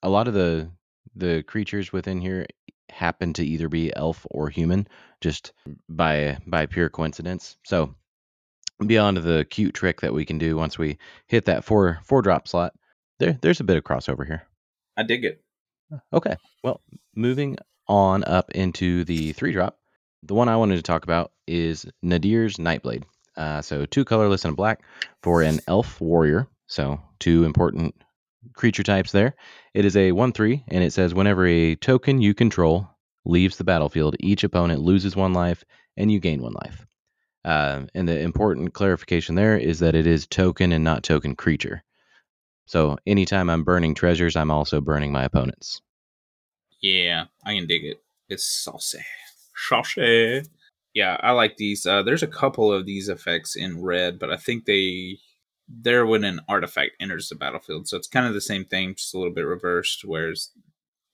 [0.01, 0.71] a lot of the
[1.13, 2.47] the creatures within here
[2.89, 4.87] happen to either be elf or human,
[5.19, 5.51] just
[5.89, 7.57] by by pure coincidence.
[7.65, 7.95] So
[8.85, 12.47] beyond the cute trick that we can do once we hit that four four drop
[12.47, 12.73] slot,
[13.19, 14.43] there there's a bit of crossover here.
[14.95, 15.43] I dig it.
[16.13, 16.35] Okay.
[16.63, 16.81] Well,
[17.15, 19.77] moving on up into the three drop,
[20.23, 23.03] the one I wanted to talk about is Nadier's Nightblade.
[23.35, 24.81] Uh, so two colorless and a black
[25.23, 26.47] for an elf warrior.
[26.67, 27.95] So two important
[28.53, 29.35] creature types there.
[29.73, 32.89] It is a 1 3, and it says whenever a token you control
[33.25, 35.63] leaves the battlefield, each opponent loses one life
[35.97, 36.85] and you gain one life.
[37.43, 41.83] Uh, and the important clarification there is that it is token and not token creature.
[42.71, 45.81] So anytime I'm burning treasures, I'm also burning my opponents.
[46.81, 47.97] Yeah, I can dig it.
[48.29, 49.03] It's saucy.
[49.53, 50.43] Saucy.
[50.93, 51.85] Yeah, I like these.
[51.85, 55.17] Uh, there's a couple of these effects in red, but I think they
[55.67, 57.89] they're when an artifact enters the battlefield.
[57.89, 60.05] So it's kind of the same thing, just a little bit reversed.
[60.05, 60.51] Whereas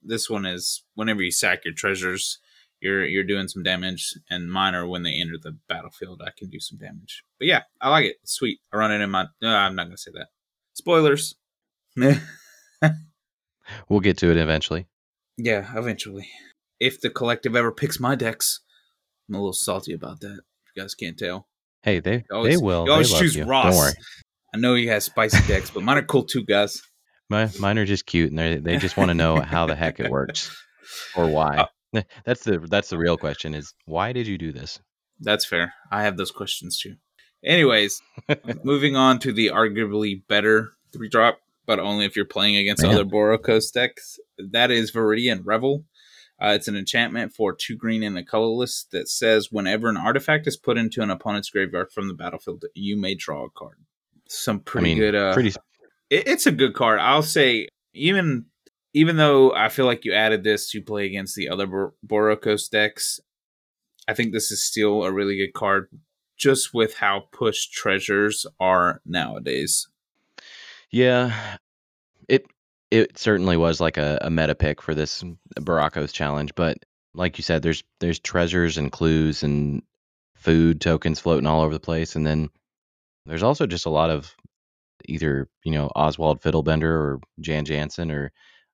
[0.03, 2.37] this one is whenever you sack your treasures,
[2.81, 6.21] you're you're doing some damage, and mine are when they enter the battlefield.
[6.23, 7.23] I can do some damage.
[7.39, 8.17] But yeah, I like it.
[8.25, 8.59] Sweet.
[8.71, 9.25] I run it in my.
[9.41, 10.27] No, I'm not gonna say that.
[10.75, 11.33] Spoilers.
[13.89, 14.87] We'll get to it eventually.
[15.37, 16.27] Yeah, eventually.
[16.79, 18.61] If the collective ever picks my decks,
[19.27, 20.39] I'm a little salty about that.
[20.75, 21.47] You guys can't tell.
[21.83, 22.85] Hey, they always- they will.
[22.85, 23.43] you always choose you.
[23.43, 23.65] Ross.
[23.65, 23.93] Don't worry.
[24.53, 26.81] I know he has spicy decks, but mine are cool too, guys.
[27.29, 29.99] My, mine are just cute, and they they just want to know how the heck
[29.99, 30.55] it works
[31.17, 31.67] or why.
[31.93, 34.79] Uh, That's the that's the real question: is why did you do this?
[35.19, 35.73] That's fair.
[35.91, 36.95] I have those questions too.
[37.43, 38.01] Anyways,
[38.63, 43.05] moving on to the arguably better three drop, but only if you're playing against other
[43.05, 44.17] Burakos decks.
[44.39, 45.83] That is Viridian Revel.
[46.41, 50.47] Uh, it's an enchantment for two green and a colorless that says whenever an artifact
[50.47, 53.77] is put into an opponent's graveyard from the battlefield, you may draw a card.
[54.29, 55.15] Some pretty I mean, good.
[55.15, 55.49] Uh, pretty.
[56.09, 56.99] it, it's a good card.
[56.99, 58.45] I'll say even
[58.93, 62.69] even though I feel like you added this to play against the other Bor- Burakos
[62.69, 63.19] decks,
[64.07, 65.89] I think this is still a really good card
[66.37, 69.87] just with how push treasures are nowadays.
[70.91, 71.57] Yeah,
[72.29, 72.45] it
[72.91, 75.23] it certainly was like a, a meta pick for this
[75.59, 76.77] Burakos challenge, but
[77.13, 79.81] like you said, there's there's treasures and clues and
[80.35, 82.49] food tokens floating all over the place, and then
[83.25, 84.33] there's also just a lot of
[85.05, 88.31] either you know Oswald Fiddlebender or Jan Jansen or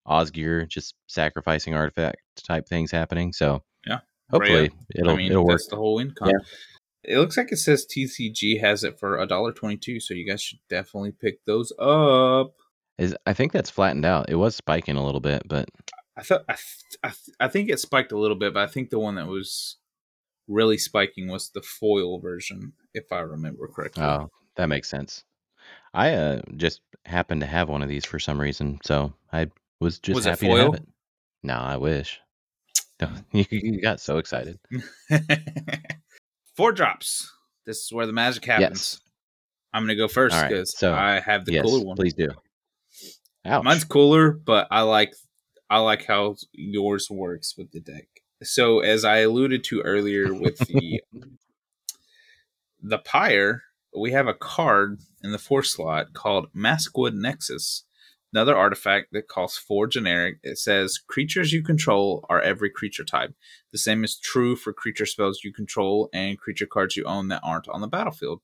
[0.08, 3.34] Osgir just sacrificing artifact type things happening.
[3.34, 4.00] So Yeah.
[4.30, 4.70] hopefully Rhea.
[4.96, 5.60] it'll I mean, it'll work.
[5.60, 6.30] that's the whole income.
[6.32, 6.46] con.
[7.04, 10.26] It looks like it says TCG has it for a dollar twenty two, so you
[10.28, 12.54] guys should definitely pick those up.
[12.98, 14.30] Is I think that's flattened out.
[14.30, 15.70] It was spiking a little bit, but
[16.16, 18.68] I thought I, th- I, th- I think it spiked a little bit, but I
[18.72, 19.78] think the one that was
[20.48, 24.04] really spiking was the foil version, if I remember correctly.
[24.04, 25.24] oh, that makes sense.
[25.94, 29.48] I uh, just happened to have one of these for some reason, so I
[29.80, 30.74] was just Was it happy to have foil?
[30.76, 30.88] it.
[31.44, 32.20] No, I wish.
[33.32, 34.60] You got so excited.
[36.56, 37.32] Four drops.
[37.66, 39.00] This is where the magic happens.
[39.00, 39.00] Yes.
[39.74, 41.96] I'm gonna go first All right, because so, I have the yes, cooler one.
[41.96, 42.30] please do.
[43.46, 43.64] Ouch.
[43.64, 45.14] Mine's cooler, but I like
[45.70, 48.08] I like how yours works with the deck.
[48.44, 51.02] So as I alluded to earlier with the
[52.84, 53.64] the pyre,
[53.98, 57.86] we have a card in the four slot called Maskwood Nexus.
[58.34, 60.40] Another artifact that costs four generic.
[60.42, 63.36] It says creatures you control are every creature type.
[63.72, 67.42] The same is true for creature spells you control and creature cards you own that
[67.44, 68.42] aren't on the battlefield.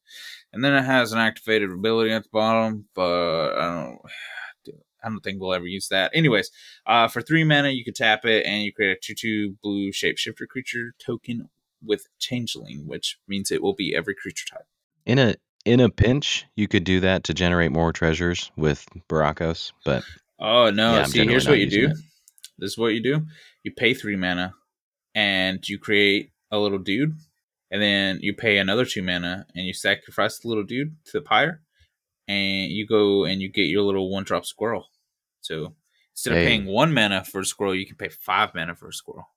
[0.53, 3.99] And then it has an activated ability at the bottom, but I don't
[5.01, 6.11] I don't think we'll ever use that.
[6.13, 6.51] Anyways,
[6.85, 9.91] uh, for three mana, you can tap it and you create a 2 2 blue
[9.91, 11.49] shapeshifter creature token
[11.81, 14.67] with Changeling, which means it will be every creature type.
[15.05, 15.35] In a
[15.69, 20.03] in a pinch, you could do that to generate more treasures with Burakos, but
[20.39, 20.95] Oh no!
[20.95, 21.85] Yeah, See, here's what you do.
[21.91, 21.97] it.
[22.57, 23.25] This is what you do.
[23.63, 24.53] You pay three mana,
[25.13, 27.15] and you create a little dude,
[27.71, 31.21] and then you pay another two mana, and you sacrifice the little dude to the
[31.21, 31.61] pyre,
[32.27, 34.87] and you go and you get your little one drop squirrel.
[35.41, 35.75] So
[36.13, 38.93] instead of paying one mana for a squirrel, you can pay five mana for a
[38.93, 39.27] squirrel.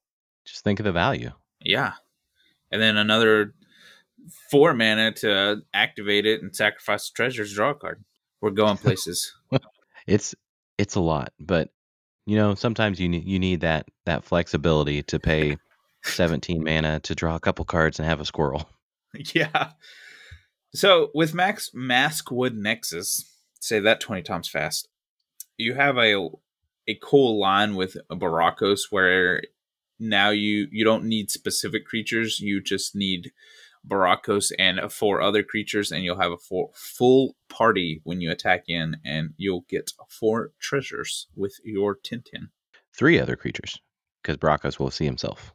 [0.46, 1.32] just think of the value.
[1.64, 1.92] Yeah,
[2.70, 3.54] and then another
[4.50, 7.54] four mana to activate it and sacrifice the treasures.
[7.54, 8.04] Draw a card.
[8.40, 9.32] We're going places.
[10.06, 10.34] It's
[10.78, 11.70] it's a lot, but
[12.26, 15.56] you know sometimes you need you need that that flexibility to pay
[16.04, 18.68] 17 mana to draw a couple cards and have a squirrel.
[19.34, 19.70] yeah.
[20.74, 23.30] So with Max Maskwood Nexus,
[23.60, 24.88] say that twenty times fast.
[25.58, 26.28] You have a
[26.88, 29.42] a cool line with Burakos where
[30.00, 32.40] now you you don't need specific creatures.
[32.40, 33.32] You just need
[33.86, 38.64] Burakos and four other creatures, and you'll have a four, full party when you attack
[38.68, 42.50] in, and you'll get four treasures with your Tintin.
[42.94, 43.80] Three other creatures
[44.22, 45.52] because Burakos will see himself.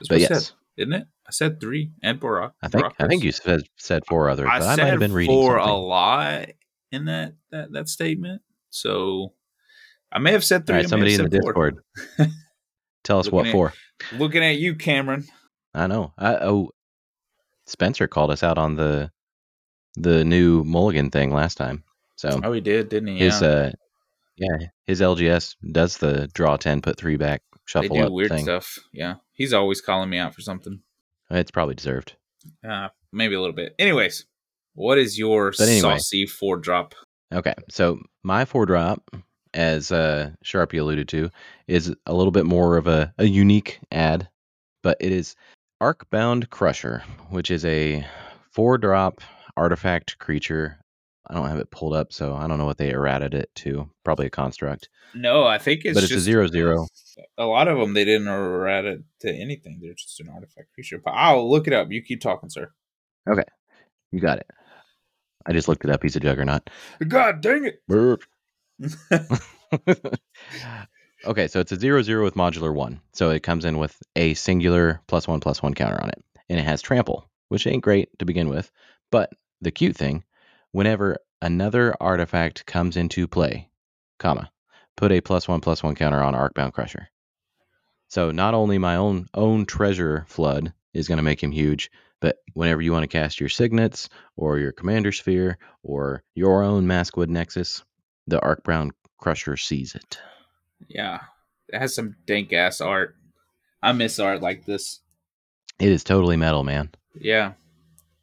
[0.00, 1.06] That's But yes, said, isn't it?
[1.26, 2.54] I said three and Barak.
[2.62, 5.00] I think I think you said said four others, I but I, said might have
[5.00, 6.50] been reading for a lot
[6.92, 8.42] in that, that that statement.
[8.70, 9.32] So
[10.12, 10.76] I may have said three.
[10.76, 11.70] right, somebody in the four.
[11.70, 11.78] Discord,
[13.04, 13.72] tell us what at- for.
[14.12, 15.24] Looking at you, Cameron.
[15.74, 16.12] I know.
[16.16, 16.70] I, oh,
[17.66, 19.10] Spencer called us out on the
[19.96, 21.82] the new Mulligan thing last time.
[22.16, 23.18] So Oh, he did, didn't he?
[23.18, 23.48] his yeah.
[23.48, 23.70] uh,
[24.36, 28.30] yeah, his LGS does the draw ten, put three back, shuffle they do up weird
[28.30, 28.44] thing.
[28.44, 28.78] stuff.
[28.92, 30.80] Yeah, he's always calling me out for something.
[31.30, 32.14] It's probably deserved.
[32.66, 33.74] Uh, maybe a little bit.
[33.78, 34.26] Anyways,
[34.74, 35.80] what is your anyway.
[35.80, 36.94] saucy four drop?
[37.34, 39.10] Okay, so my four drop,
[39.54, 41.30] as uh, Sharpie alluded to,
[41.66, 44.28] is a little bit more of a, a unique add,
[44.82, 45.34] but it is
[45.82, 48.06] Arcbound Crusher, which is a
[48.50, 49.20] four drop
[49.56, 50.78] artifact creature.
[51.28, 53.90] I don't have it pulled up, so I don't know what they errated it to.
[54.04, 56.86] Probably a construct, No, I think it's but it's just a zero zero.
[57.36, 59.80] A lot of them they didn't add it to anything.
[59.82, 61.00] They're just an artifact creature.
[61.04, 61.88] But I'll look it up.
[61.90, 62.70] You keep talking, sir.
[63.28, 63.44] Okay,
[64.12, 64.46] you got it.
[65.46, 66.02] I just looked it up.
[66.02, 66.70] He's a juggernaut.
[67.06, 67.82] God dang it!
[71.26, 73.00] Okay, so it's a zero zero with modular one.
[73.12, 76.22] So it comes in with a singular plus one plus one counter on it.
[76.48, 78.70] And it has trample, which ain't great to begin with.
[79.10, 80.22] But the cute thing,
[80.70, 83.68] whenever another artifact comes into play,
[84.20, 84.52] comma,
[84.96, 87.08] put a plus one plus one counter on Arcbound Crusher.
[88.06, 92.36] So not only my own own treasure flood is going to make him huge, but
[92.54, 97.30] whenever you want to cast your signets or your commander sphere or your own Maskwood
[97.30, 97.82] Nexus,
[98.28, 100.20] the Arcbound Crusher sees it.
[100.88, 101.20] Yeah,
[101.68, 103.16] it has some dank ass art.
[103.82, 105.00] I miss art like this.
[105.78, 106.90] It is totally metal, man.
[107.14, 107.52] Yeah,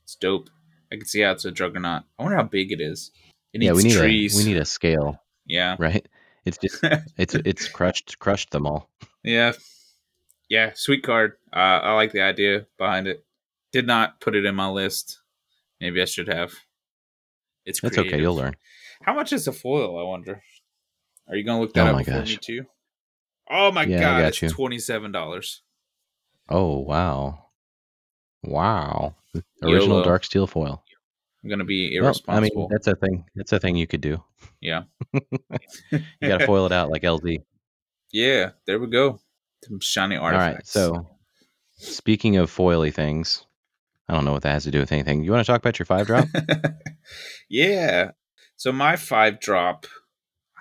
[0.04, 0.50] it's dope.
[0.92, 2.04] I can see how it's a juggernaut.
[2.20, 3.12] I wonder how big it is.
[3.54, 4.36] It needs yeah, we need trees.
[4.36, 6.08] a we need a scale, yeah, right?
[6.46, 6.84] It's just
[7.18, 8.90] it's it's crushed crushed them all.
[9.24, 9.54] yeah,
[10.50, 10.72] yeah.
[10.76, 11.34] Sweet card.
[11.52, 13.24] Uh, I like the idea behind it.
[13.72, 15.20] Did not put it in my list.
[15.80, 16.54] Maybe I should have.
[17.66, 18.56] It's That's okay, you'll learn.
[19.02, 19.98] How much is a foil?
[20.00, 20.42] I wonder.
[21.30, 22.30] Are you gonna look that Oh up gosh.
[22.30, 22.66] me too?
[23.50, 25.62] Oh my Yeah, god, it's twenty seven dollars.
[26.50, 27.46] Oh wow,
[28.44, 29.16] wow!
[29.64, 30.04] Original YOLO.
[30.04, 30.84] dark steel foil.
[31.44, 33.26] I'm gonna be Well, I mean, that's a thing.
[33.36, 34.24] That's a thing you could do.
[34.62, 34.84] yeah.
[35.92, 37.40] You got to foil it out like LZ.
[38.12, 39.20] yeah, there we go.
[39.64, 40.56] Some shiny All artifacts.
[40.56, 40.68] right.
[40.68, 41.08] So,
[41.78, 43.46] speaking of foily things,
[44.08, 45.24] I don't know what that has to do with anything.
[45.24, 46.28] You want to talk about your five drop?
[47.50, 48.12] yeah.
[48.56, 49.86] So my five drop,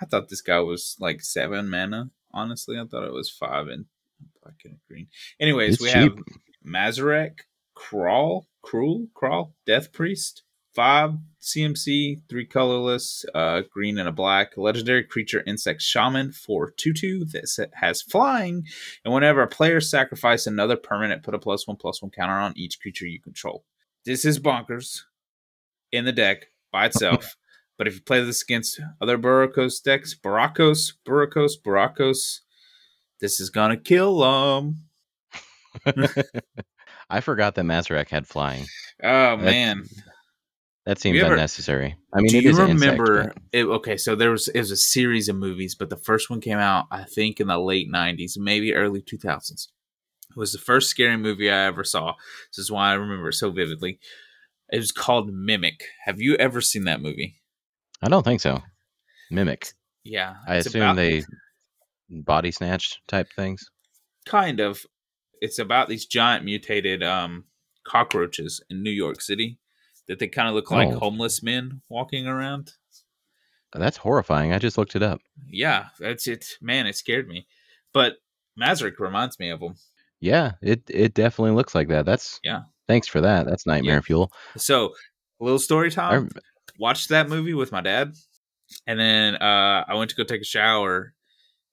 [0.03, 2.11] I thought this guy was like seven mana.
[2.35, 3.87] Honestly, I thought it was five and
[4.43, 5.07] black and green.
[5.41, 5.95] Anyways, It's we cheap.
[5.95, 6.19] have
[6.67, 7.41] Mazirek,
[7.77, 10.43] Kraul, Cruel, Kraul, Death Priest,
[10.75, 16.93] five CMC, three colorless, uh, green and a black, legendary creature, insect shaman for two
[16.93, 18.65] two that has flying,
[19.05, 22.53] and whenever a player sacrifices another permanent, put a plus one plus one counter on
[22.57, 23.65] each creature you control.
[24.05, 25.03] This is bonkers
[25.93, 27.37] in the deck by itself.
[27.79, 32.41] but if you play this against other Burakos decks, Burakos, Burakos, Burakos,
[33.21, 34.85] this is gonna kill them.
[37.11, 38.65] I forgot that Mazirek had flying.
[39.03, 39.85] Oh That's- man,
[40.87, 41.97] That seems ever- unnecessary.
[42.13, 43.25] I mean, do you insect, remember?
[43.35, 46.31] but- it, okay, so there was it was a series of movies, but the first
[46.31, 49.51] one came out I think in the late '90s, maybe early 2000s.
[50.31, 52.15] It was the first scary movie I ever saw.
[52.51, 53.99] This is why I remember it so vividly.
[54.73, 55.85] It was called Mimic.
[56.07, 57.35] Have you ever seen that movie?
[58.03, 58.61] I don't think so.
[59.31, 59.73] Mimic.
[60.05, 61.23] Yeah, I assume about- they
[62.11, 63.65] body snatched type things.
[64.27, 64.85] kind of
[65.41, 67.45] it's about these giant mutated um,
[67.85, 69.59] cockroaches in New York City
[70.09, 70.99] that they kind of look like Oh.
[70.99, 72.73] homeless men walking around.
[73.73, 74.53] That's horrifying.
[74.53, 75.21] I just looked it up.
[75.49, 76.45] Yeah, that's it.
[76.61, 77.47] Man, it scared me.
[77.95, 78.17] But
[78.61, 79.75] Mazirek reminds me of them.
[80.21, 82.05] Yeah, it it definitely looks like that.
[82.07, 82.63] That's Yeah.
[82.87, 83.47] Thanks for that.
[83.47, 84.01] That's nightmare Yeah.
[84.03, 84.33] fuel.
[84.57, 84.93] So,
[85.41, 86.29] a little story time.
[86.79, 88.15] Watched that movie with my dad,
[88.87, 91.15] and then uh, I went to go take a shower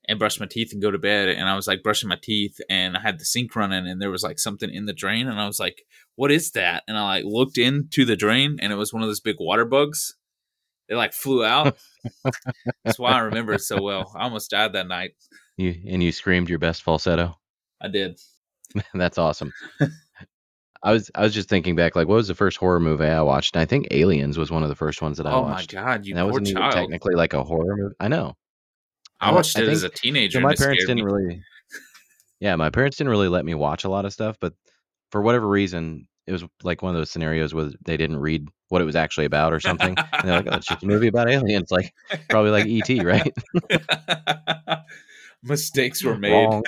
[0.07, 1.29] and brush my teeth and go to bed.
[1.29, 4.11] And I was like brushing my teeth, and I had the sink running, and there
[4.11, 5.83] was like something in the drain, and I was like,
[6.15, 9.09] "What is that?" And I like looked into the drain, and it was one of
[9.09, 10.15] those big water bugs.
[10.87, 11.77] They like flew out.
[12.83, 14.11] That's why I remember it so well.
[14.15, 15.11] I almost died that night.
[15.57, 17.37] you and you screamed your best falsetto.
[17.81, 18.19] I did.
[18.93, 19.53] That's awesome.
[20.81, 23.21] I was I was just thinking back, like, what was the first horror movie I
[23.21, 23.55] watched?
[23.55, 25.73] And I think Aliens was one of the first ones that I watched.
[25.75, 27.95] oh my god, you And that wasn't even technically like a horror movie.
[27.99, 28.35] I know.
[29.19, 30.39] I I- watched I it as a teenager.
[30.39, 31.11] My parents didn't me.
[31.11, 31.41] really.
[32.39, 34.53] Yeah, my parents didn't really let me watch a lot of stuff, but
[35.11, 38.81] for whatever reason, it was like one of those scenarios where they didn't read what
[38.81, 39.95] it was actually about or something.
[39.97, 41.93] and they're like, "Oh, it's just a movie about aliens." Like
[42.29, 43.33] probably like ET, right?
[45.43, 46.61] Mistakes were made.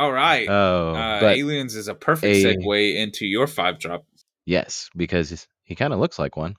[0.00, 0.48] All right.
[0.48, 4.06] Oh, uh, Aliens is a perfect a- segue into your five drop.
[4.46, 6.54] yes, because he kind of looks like one.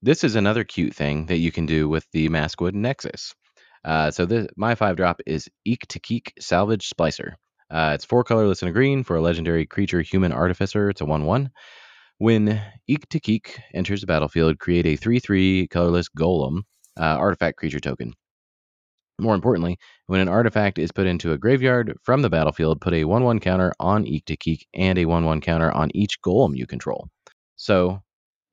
[0.00, 3.34] This is another cute thing that you can do with the Maskwood Nexus.
[3.84, 7.32] Uh, so this, my five drop is Ich-Tekik Salvage Splicer.
[7.68, 10.88] Uh, it's four colorless and a green for a legendary creature human artificer.
[10.88, 11.50] It's a 1 1.
[12.18, 16.60] When Ich-Tekik enters the battlefield, create a 3 3 colorless golem
[16.96, 18.12] uh, artifact creature token.
[19.20, 23.04] More importantly, when an artifact is put into a graveyard from the battlefield, put a
[23.04, 27.08] 1 1 counter on Ich-Tekik and a 1 1 counter on each golem you control.
[27.56, 28.02] So,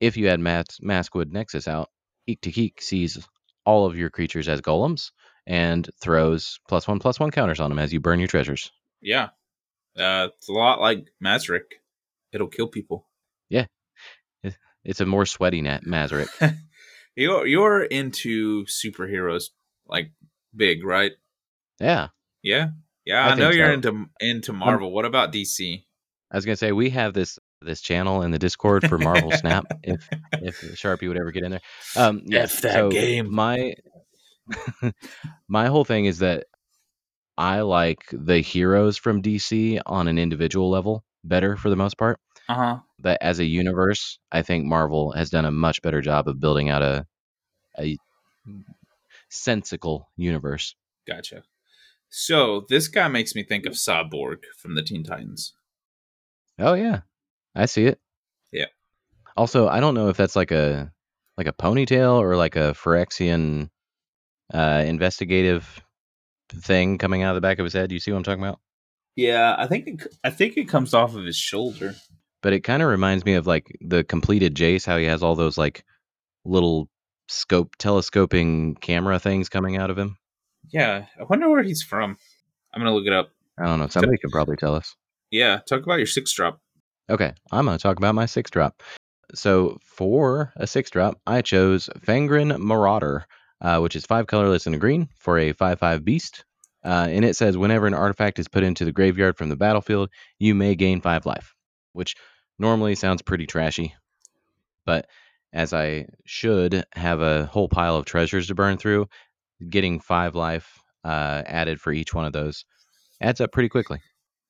[0.00, 1.90] if you had Mas- Maskwood Nexus out,
[2.26, 3.18] Ich-Tekik sees
[3.64, 5.10] all of your creatures as golems
[5.46, 8.70] and throws plus one plus one counters on them as you burn your treasures.
[9.00, 9.30] Yeah.
[9.98, 11.80] Uh, it's a lot like Mazirek.
[12.32, 13.08] It'll kill people.
[13.48, 13.66] Yeah.
[14.84, 16.56] It's a more sweaty Nat Mazirek.
[17.16, 19.50] You're you're into superheroes
[19.86, 20.12] like
[20.54, 21.12] big, right?
[21.80, 22.08] yeah,
[22.42, 22.68] Yeah.
[23.04, 23.72] Yeah, I I, know you're so.
[23.72, 24.92] into into Marvel.
[24.92, 25.82] what about DC?
[26.30, 29.66] I was gonna say we have this this channel in the Discord for Marvel Snap.
[29.82, 31.60] If if Sharpie would ever get in there,
[31.96, 33.32] um, yeah, F that so game.
[33.32, 33.74] My
[35.48, 36.46] my whole thing is that
[37.36, 42.20] I like the heroes from DC on an individual level better for the most part.
[42.48, 42.78] Uh huh.
[42.98, 46.68] But as a universe, I think Marvel has done a much better job of building
[46.68, 47.06] out a
[47.78, 47.96] a
[49.32, 50.76] sensical universe.
[51.08, 51.42] Gotcha.
[52.10, 55.54] So this guy makes me think of Cyborg from the Teen Titans.
[56.58, 57.00] Oh yeah,
[57.54, 57.98] I see it.
[58.52, 58.66] Yeah.
[59.36, 60.92] Also, I don't know if that's like a
[61.38, 63.70] like a ponytail or like a Phyrexian
[64.52, 65.82] uh, investigative
[66.50, 67.90] thing coming out of the back of his head.
[67.90, 68.60] You see what I'm talking about?
[69.16, 71.94] Yeah, I think it, I think it comes off of his shoulder.
[72.42, 75.34] But it kind of reminds me of like the completed Jace, how he has all
[75.34, 75.84] those like
[76.44, 76.90] little
[77.32, 80.16] scope telescoping camera things coming out of him.
[80.70, 82.16] Yeah, I wonder where he's from.
[82.72, 83.30] I'm gonna look it up.
[83.58, 83.88] I don't know.
[83.88, 84.96] Somebody could probably tell us.
[85.30, 86.60] Yeah, talk about your six drop.
[87.10, 88.82] Okay, I'm going to talk about my six drop.
[89.34, 93.26] So for a six drop, I chose Fangren Marauder,
[93.60, 96.44] uh, which is five colorless and a green for a 5 5 beast.
[96.84, 100.10] Uh, and it says whenever an artifact is put into the graveyard from the battlefield,
[100.38, 101.54] you may gain five life,
[101.92, 102.16] which
[102.58, 103.94] normally sounds pretty trashy.
[104.84, 105.06] But
[105.52, 109.06] as I should have a whole pile of treasures to burn through,
[109.68, 112.64] getting five life uh, added for each one of those
[113.20, 114.00] adds up pretty quickly.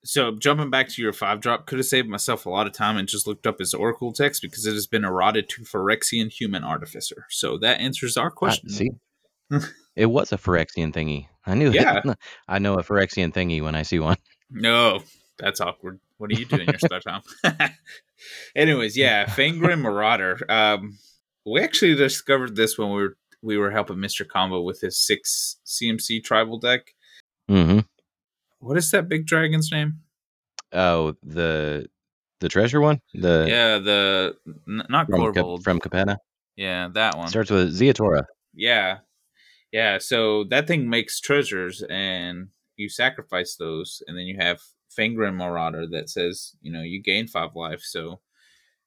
[0.04, 2.96] So jumping back to your five drop, could have saved myself a lot of time
[2.96, 6.64] and just looked up his oracle text because it has been eroded to Phyrexian human
[6.64, 7.26] artificer.
[7.30, 8.68] So that answers our Ah, question.
[8.70, 8.90] see,
[9.96, 11.26] it was a Phyrexian thingy.
[11.46, 12.00] I knew Yeah.
[12.04, 12.16] it.
[12.48, 14.16] I know a Phyrexian thingy when I see one.
[14.50, 15.02] No,
[15.38, 16.00] that's awkward.
[16.22, 17.22] What do you do in your spare time?
[18.56, 20.38] Anyways, yeah, Fangren Marauder.
[20.48, 20.96] Um,
[21.44, 24.26] we actually discovered this when we were we were helping Mr.
[24.26, 26.94] Combo with his six CMC tribal deck.
[27.50, 27.80] Mm-hmm.
[28.60, 29.98] What is that big dragon's name?
[30.72, 31.88] Oh, the
[32.38, 33.00] the treasure one.
[33.14, 36.18] The yeah, the n- not from, Cap- from Capenna
[36.56, 37.26] yeah, that one.
[37.26, 38.24] starts with Ziatora.
[38.54, 38.98] Yeah.
[39.72, 44.60] Yeah, so that thing makes treasures and you sacrifice those and then you have
[44.98, 48.20] Fangren Marauder that says, you know, you gain five life, so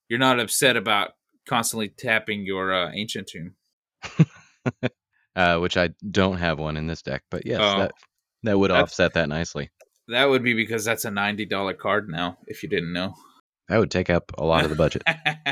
[0.09, 1.11] you're not upset about
[1.47, 3.55] constantly tapping your uh, ancient tomb.
[5.35, 7.79] Uh, which I don't have one in this deck, but yes, Oh.
[7.79, 7.91] that
[8.43, 9.69] that would offset that nicely.
[10.07, 13.15] That would be because that's a $90 card now, if you didn't know.
[13.67, 15.03] That would take up a lot of the budget.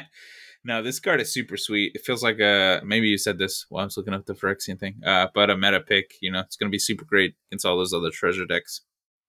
[0.63, 1.91] no, this card is super sweet.
[1.95, 4.79] It feels like a maybe you said this while I was looking up the Phyrexian
[4.79, 6.13] thing, uh, but a meta pick.
[6.21, 8.81] You know, it's going to be super great against all those other treasure decks.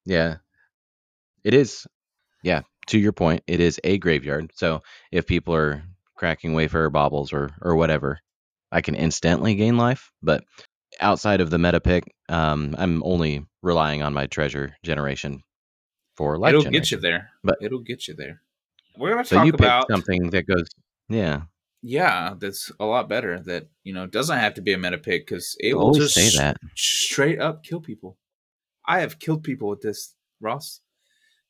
[0.04, 0.36] yeah,
[1.44, 1.86] It is,
[2.42, 2.62] yeah.
[2.88, 4.50] To your point, it is a graveyard.
[4.54, 4.82] So
[5.12, 5.82] if people are
[6.16, 8.18] cracking Wayfarer baubles or or whatever,
[8.72, 10.10] I can instantly gain life.
[10.22, 10.44] But
[11.00, 15.42] outside of the meta pick, um, I'm only relying on my treasure generation
[16.16, 16.50] for life.
[16.50, 16.82] It'll generation.
[16.82, 17.30] get you there.
[17.42, 18.42] But- it'll get you there.
[18.96, 20.68] We're gonna So talk about something that goes,
[21.08, 21.42] yeah.
[21.82, 23.40] yeah, that's a lot better.
[23.40, 26.30] That you know doesn't have to be a meta pick because it will just say
[26.38, 26.58] that.
[26.76, 28.16] straight up kill people.
[28.86, 30.80] I have killed people with this, Ross.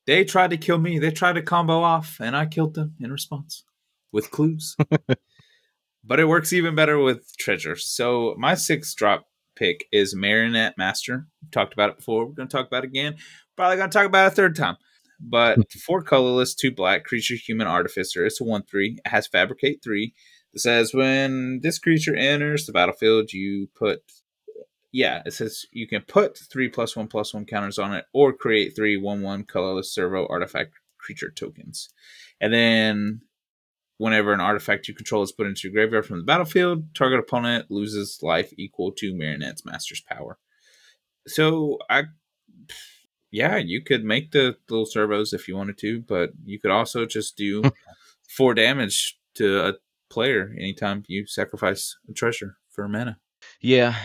[0.07, 0.99] They tried to kill me.
[0.99, 3.65] They tried to combo off, and I killed them in response
[4.13, 4.77] with clues.
[6.05, 7.77] but it works even better with treasure.
[7.77, 9.27] So my sixth drop
[9.57, 11.27] pick is Marionette Master.
[11.43, 12.27] We've talked about it before.
[12.27, 13.17] We're going to talk about it again.
[13.57, 14.77] Probably going to talk about it a third time.
[15.21, 18.25] But four colorless, two black, creature, human, artificer.
[18.27, 19.01] It's a 1 3.
[19.05, 20.13] It has Fabricate 3.
[20.53, 24.03] It says when this creature enters the battlefield, you put
[24.95, 28.33] yeah, it says you can put three plus one plus one counters on it, or
[28.33, 31.89] create three one one colorless servo artifact creature tokens.
[32.41, 33.23] And then,
[33.99, 37.73] whenever an artifact you control is put into your graveyard from the battlefield, target opponent
[37.73, 40.39] loses life equal to Marionette's Master's power.
[41.27, 42.05] So I,
[43.33, 47.05] yeah, you could make the little servos if you wanted to, but you could also
[47.05, 47.65] just do
[48.29, 49.73] four damage to a
[50.09, 53.19] player anytime you sacrifice a treasure for mana.
[53.61, 53.97] Yeah,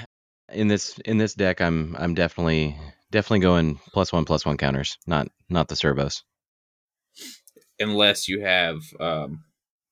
[0.52, 2.78] in this in this deck, I'm I'm definitely
[3.12, 6.24] definitely going plus one plus one counters, not not the servos.
[7.80, 9.44] unless you have um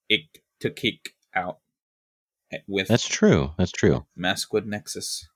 [0.09, 0.21] it
[0.59, 1.59] to kick out
[2.67, 3.51] with That's true.
[3.57, 4.05] That's true.
[4.17, 5.27] Maskwood Nexus.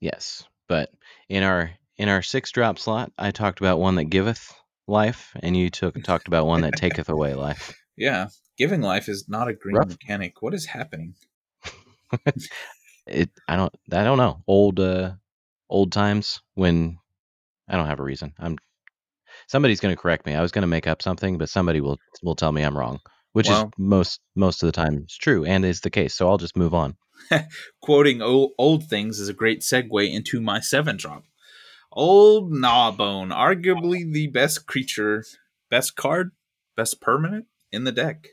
[0.00, 0.90] Yes, but
[1.28, 4.52] in our in our six drop slot, I talked about one that giveth
[4.86, 7.74] life, and you took talked about one that taketh away life.
[7.96, 9.88] Yeah, giving life is not a green Rough.
[9.88, 10.40] mechanic.
[10.42, 11.14] What is happening?
[13.06, 15.12] It I don't I don't know old uh
[15.68, 16.98] old times when
[17.68, 18.34] I don't have a reason.
[18.38, 18.58] I'm
[19.46, 20.34] somebody's going to correct me.
[20.34, 23.00] I was going to make up something, but somebody will will tell me I'm wrong,
[23.32, 26.14] which is most most of the time is true and is the case.
[26.14, 26.96] So I'll just move on.
[27.82, 31.24] Quoting old, old things is a great segue into my seven drop.
[31.92, 35.24] Old Gnawbone, arguably the best creature,
[35.70, 36.30] best card,
[36.76, 38.28] best permanent in the deck.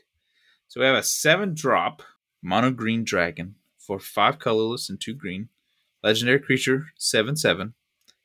[0.68, 2.02] So we have a seven drop
[2.40, 3.56] mono green dragon
[3.88, 5.48] for five colorless and two green.
[6.04, 7.74] Legendary creature, 7 7.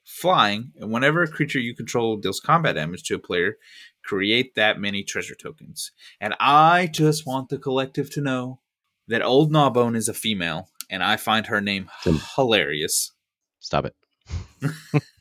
[0.04, 3.56] Flying, and whenever a creature you control deals combat damage to a player,
[4.04, 5.92] create that many treasure tokens.
[6.20, 8.60] And I just want the collective to know
[9.08, 13.14] that Old Gnawbone is a female, and I find her name Sim- hilarious.
[13.62, 13.96] Stop it.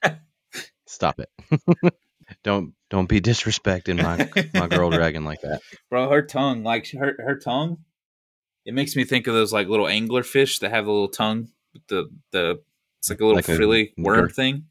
[0.86, 1.30] Stop it.
[2.43, 4.28] don't don't be disrespecting my
[4.59, 5.61] my girl dragon like that.
[5.90, 7.78] Bro, her tongue, like her her tongue,
[8.64, 11.48] it makes me think of those like little angler fish that have a little tongue
[11.88, 12.60] the the
[12.98, 14.64] it's like a little Like a frilly worm gur- thing.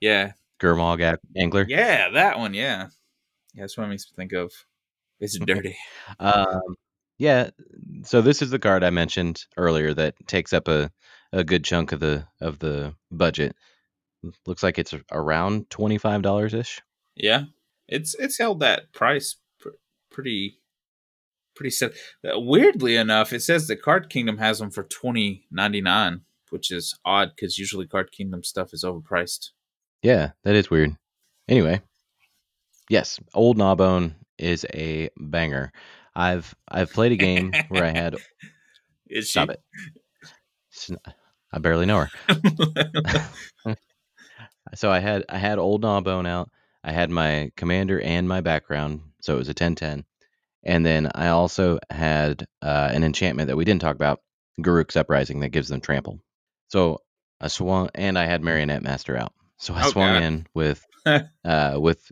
[0.00, 1.64] Yeah, Gurmag Angler.
[1.68, 2.54] yeah, that one.
[2.54, 2.88] Yeah,
[3.54, 4.52] yeah, that's what it makes me think of.
[5.20, 5.76] It's dirty.
[6.18, 6.60] Um,
[7.18, 7.50] yeah.
[8.04, 10.90] So this is the card I mentioned earlier that takes up a,
[11.32, 13.54] a good chunk of the of the budget.
[14.46, 16.80] Looks like it's around twenty five dollars ish.
[17.16, 17.44] Yeah,
[17.88, 19.70] it's it's held that price pr-
[20.10, 20.58] pretty
[21.62, 21.92] pretty set.
[22.24, 26.72] Uh, weirdly enough, it says the Card Kingdom has them for twenty ninety nine, which
[26.72, 29.50] is odd because usually Card Kingdom stuff is overpriced.
[30.02, 30.96] Yeah, that is weird.
[31.48, 31.80] Anyway,
[32.88, 35.72] yes, Old Gnawbone is a banger.
[36.16, 38.16] I've I've played a game where I had
[39.08, 39.60] Is stop it.
[40.70, 40.98] It's n-
[41.52, 43.28] I barely know her.
[44.74, 46.50] So I had I had Old Gnawbone out.
[46.82, 50.04] I had my commander and my background, so it was a 10-10.
[50.64, 54.20] And then I also had uh, an enchantment that we didn't talk about,
[54.60, 56.20] Garruk's Uprising, that gives them trample.
[56.68, 56.98] So
[57.40, 59.32] I swung, and I had Marionette Master out.
[59.58, 60.22] So I Oh, swung God.
[60.22, 60.84] in with
[61.44, 62.10] uh, with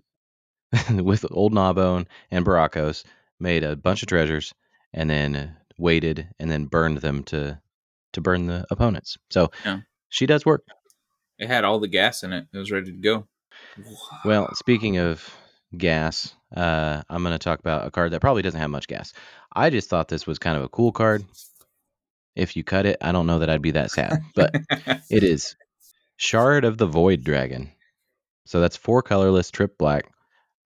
[0.90, 3.04] with Old Gnawbone and Burakos,
[3.38, 4.52] made a bunch of treasures,
[4.92, 7.60] and then waited and then burned them to
[8.12, 9.16] to burn the opponents.
[9.30, 9.80] So Yeah.
[10.08, 10.64] she does work.
[11.38, 12.46] It had all the gas in it.
[12.52, 13.26] It was ready to go.
[14.24, 15.32] Well, speaking of
[15.76, 19.12] gas, uh, I'm going to talk about a card that probably doesn't have much gas.
[19.54, 21.24] I just thought this was kind of a cool card.
[22.36, 24.54] If you cut it, I don't know that I'd be that sad, but
[25.10, 25.56] it is
[26.16, 27.70] Shard of the Void Dragon.
[28.46, 30.10] So that's four colorless, trip black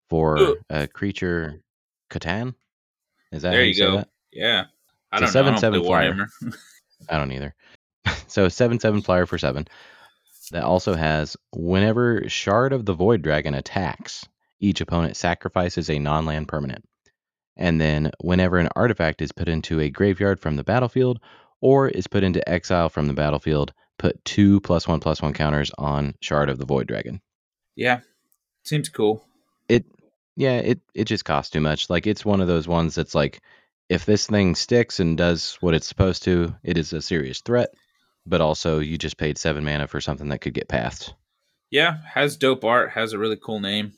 [0.08, 1.60] for a creature,
[2.10, 2.54] C'tan.
[3.32, 3.96] Is that how there you, go.
[3.98, 4.08] that?
[4.32, 4.64] Yeah,
[5.10, 5.58] I It's a don't know.
[5.58, 6.26] I don't 7-7 flyer.
[7.08, 7.54] I don't either.
[8.28, 9.66] so seven seven flyer for seven.
[10.50, 14.26] That also has whenever Shard of the Void Dragon attacks,
[14.60, 16.84] each opponent sacrifices a non-land permanent.
[17.56, 21.20] And then whenever an artifact is put into a graveyard from the battlefield
[21.60, 25.70] or is put into exile from the battlefield, put two plus one plus one counters
[25.78, 27.20] on Shard of the Void Dragon.
[27.76, 28.00] yeah,
[28.64, 29.24] seems cool.
[29.68, 29.84] It
[30.36, 31.88] yeah, it it just costs too much.
[31.88, 33.40] Like it's one of those ones that's like,
[33.88, 37.70] if this thing sticks and does what it's supposed to, it is a serious threat.
[38.26, 41.14] But also, you just paid seven mana for something that could get passed.
[41.70, 43.92] Yeah, has dope art, has a really cool name.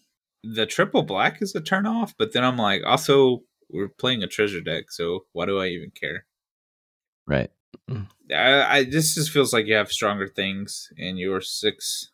[0.54, 4.26] The triple black is a turn off, but then I'm like, also we're playing a
[4.28, 6.26] treasure deck, so why do I even care?
[7.26, 7.50] Right.
[8.30, 12.10] I, I this just feels like you have stronger things in your six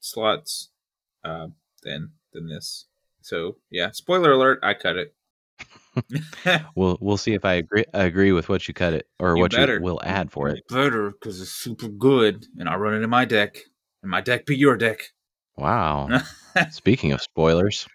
[0.00, 0.70] slots
[1.24, 1.48] uh,
[1.82, 2.86] than than this.
[3.20, 5.14] So yeah, spoiler alert, I cut it.
[6.76, 9.52] We'll we'll see if I agree agree with what you cut it or You what
[9.52, 9.76] better.
[9.76, 10.62] you will add for it.
[10.68, 13.56] Better because it's super good, and I run it in my deck,
[14.02, 15.00] and my deck be your deck.
[15.56, 16.20] Wow.
[16.70, 17.86] Speaking of spoilers,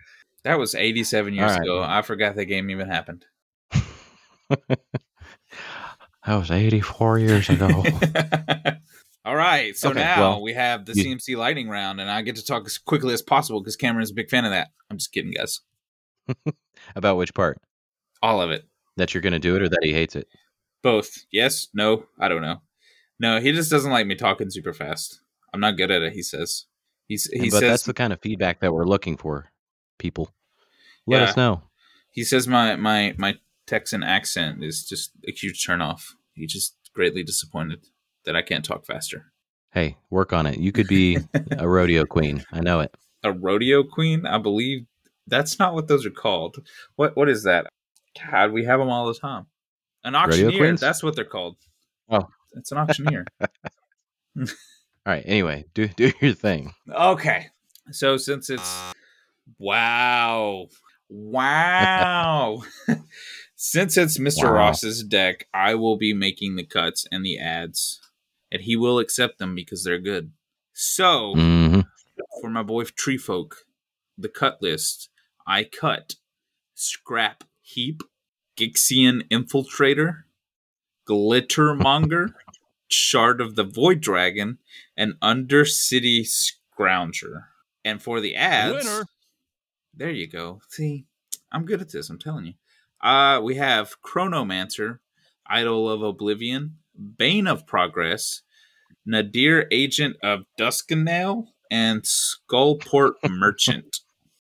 [0.44, 1.62] That was 87 years right.
[1.62, 1.82] ago.
[1.84, 3.26] I forgot the game even happened.
[4.50, 4.80] that
[6.28, 7.68] was 84 years ago.
[9.26, 12.22] All right, so Okay, now well, we have the you- CMC lightning round, and I
[12.24, 14.70] get to talk as quickly as possible because Cameron's a big fan of that.
[14.90, 15.60] I'm just kidding, guys.
[16.96, 17.58] About which part?
[18.24, 18.66] All of it,
[18.98, 20.28] That you're going to do it or that he hates it?
[20.84, 21.26] both.
[21.32, 22.62] Yes, no, I don't know.
[23.20, 25.22] No, he just doesn't like me talking super fast.
[25.54, 26.14] I'm not good at it.
[26.14, 26.66] He says.
[27.12, 29.52] He's he but says that's the kind of feedback that we're looking for,
[30.00, 30.32] people.
[31.06, 31.30] Let Yeah.
[31.30, 31.64] us know.
[32.12, 33.36] he says my my my
[33.68, 36.14] Texan accent is just a huge turnoff.
[36.36, 37.84] He's just greatly disappointed
[38.24, 39.34] that I can't talk faster.
[39.74, 40.58] Hey, work on it.
[40.58, 41.18] You could be
[41.58, 42.46] a rodeo queen.
[42.54, 42.96] I know it.
[43.26, 44.26] a rodeo queen.
[44.26, 44.86] I believe
[45.28, 46.66] that's not what those are called.
[46.96, 47.68] What what is that?
[48.32, 49.48] God, we have them all the time.
[50.06, 50.78] An auctioneer.
[50.78, 51.58] That's what they're called.
[52.10, 52.28] Oh.
[52.54, 53.26] it's an auctioneer.
[55.06, 55.24] All right.
[55.26, 56.74] Anyway, do do your thing.
[56.90, 57.48] okay,
[57.92, 58.94] so since it's
[59.60, 60.68] wow,
[61.10, 62.64] wow.
[63.64, 64.46] Since it's Mr.
[64.46, 64.56] Wow.
[64.56, 68.00] Ross's deck, I will be making the cuts and the adds,
[68.52, 70.32] and he will accept them because they're good.
[70.74, 71.82] So, hmm
[72.42, 73.66] for my boy Tree Folk,
[74.18, 75.10] the cut list,
[75.46, 76.16] I cut
[76.74, 78.02] Scrap Heap,
[78.58, 80.24] Gixian Infiltrator,
[81.08, 82.34] Glittermonger,
[82.94, 84.58] Shard of the Void Dragon,
[84.98, 87.46] and Undercity Scrounger.
[87.84, 89.06] And for the adds, Winner.
[89.96, 90.62] there you go.
[90.70, 91.06] See,
[91.52, 92.10] I'm good at this.
[92.10, 92.54] I'm telling you.
[93.02, 95.00] Uh, we have Chronomancer,
[95.48, 96.78] Idol of Oblivion,
[97.18, 98.42] Bane of Progress,
[99.06, 103.98] Nadier Agent of Duskenel, and Skullport Merchant.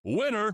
[0.03, 0.53] Winner.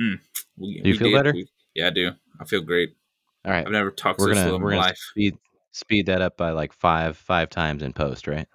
[0.00, 0.18] Mm,
[0.56, 1.32] We, Do you feel better?
[1.32, 2.10] we- yeah, I do.
[2.40, 2.96] I feel great.
[3.44, 3.64] All right.
[3.64, 4.98] I've never talked We're so gonna slow in we're my life.
[4.98, 5.36] speed
[5.72, 8.46] speed that up by like five five times in post, right?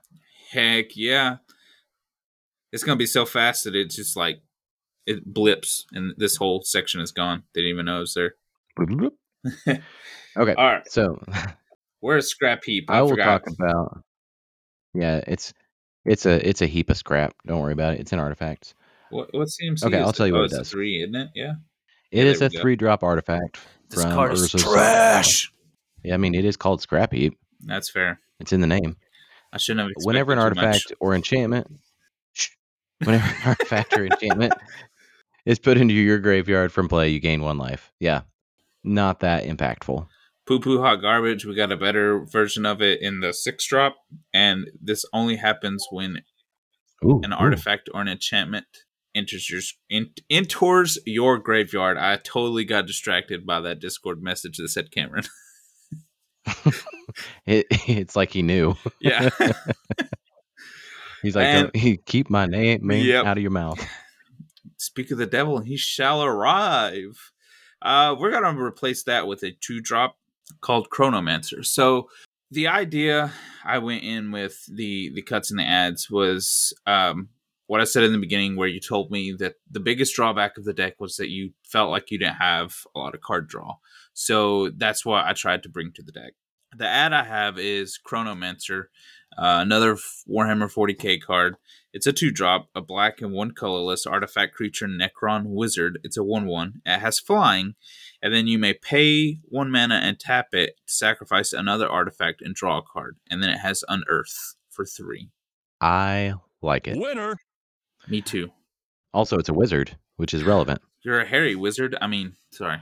[0.51, 1.38] Heck yeah.
[2.72, 4.41] It's gonna be so fast that it's just like
[5.05, 7.43] it blips and this whole section is gone.
[7.53, 8.36] They didn't even know it was there.
[9.68, 9.82] okay.
[10.38, 10.88] All right.
[10.91, 11.22] So
[11.99, 12.89] Where's Scrap Heap?
[12.89, 13.43] I will forgot.
[13.43, 14.03] talk about.
[14.93, 15.53] Yeah, it's
[16.05, 17.34] it's a it's a heap of scrap.
[17.45, 17.99] Don't worry about it.
[17.99, 18.74] It's an artifact.
[19.09, 20.70] What, what CMC Okay, I'll tell you oh, what it does.
[20.70, 21.30] three, isn't it?
[21.34, 21.53] Yeah.
[22.11, 22.59] It Yeah, is a go.
[22.61, 23.57] three drop artifact.
[23.89, 25.51] This from card is Urza's- trash.
[26.03, 27.37] Yeah, I mean it is called scrap heap.
[27.61, 28.19] That's fair.
[28.39, 28.97] It's in the name.
[29.51, 30.97] I shouldn't have Whenever an artifact much.
[30.99, 31.67] or enchantment,
[32.33, 32.49] shh,
[33.03, 34.53] whenever an artifact or enchantment
[35.45, 37.91] is put into your graveyard from play, you gain one life.
[37.99, 38.21] Yeah,
[38.83, 40.07] not that impactful.
[40.45, 43.95] Poo Poo Hot Garbage, we got a better version of it in the six drop,
[44.33, 46.21] and this only happens when
[47.03, 47.37] Ooh, an ooh.
[47.37, 48.65] artifact or an enchantment
[49.13, 51.97] enters your in, enters your graveyard.
[51.97, 55.23] I totally got distracted by that Discord message that said Cameron.
[57.45, 58.75] It, it's like he knew.
[58.99, 59.29] yeah.
[61.23, 63.25] He's like, And- Don't, keep my name man, Yep.
[63.25, 63.83] out of your mouth.
[64.77, 67.31] Speak of the devil, and he shall arrive.
[67.81, 70.17] Uh, we're gonna replace that with a two drop
[70.61, 71.65] called Chronomancer.
[71.65, 72.09] So
[72.51, 73.31] the idea
[73.65, 77.29] I went in with the the cuts and the adds was um,
[77.68, 80.65] what I said in the beginning, where you told me that the biggest drawback of
[80.65, 83.76] the deck was that you felt like you didn't have a lot of card draw.
[84.13, 86.34] So that's what I tried to bring to the deck.
[86.76, 88.86] The add I have is Chronomancer,
[89.38, 89.95] uh, another
[90.30, 91.55] Warhammer 40k card.
[91.93, 95.99] It's a two drop, a black and one colorless artifact creature Necron Wizard.
[96.03, 96.82] It's a 1 1.
[96.86, 97.76] It has flying,
[98.22, 102.53] and then you may pay one mana and tap it to sacrifice another artifact and
[102.53, 103.18] draw a card.
[103.30, 105.30] And then it has Unearth for three.
[105.82, 106.97] I like it.
[106.97, 107.38] Winner.
[108.08, 108.51] Me too.
[109.14, 110.82] Also, it's a wizard, which is relevant.
[111.03, 111.95] You're a hairy wizard.
[112.01, 112.80] I mean, sorry.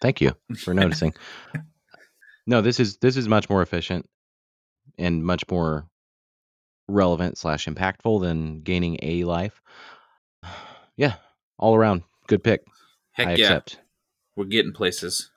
[0.00, 1.12] Thank you for noticing.
[2.46, 4.08] no, this is this is much more efficient
[4.98, 5.86] and much more
[6.88, 9.60] relevant slash impactful than gaining a life.
[10.96, 11.14] Yeah,
[11.58, 12.62] all around good pick.
[13.12, 13.46] Heck I yeah.
[13.46, 13.80] accept.
[14.36, 15.30] We're getting places.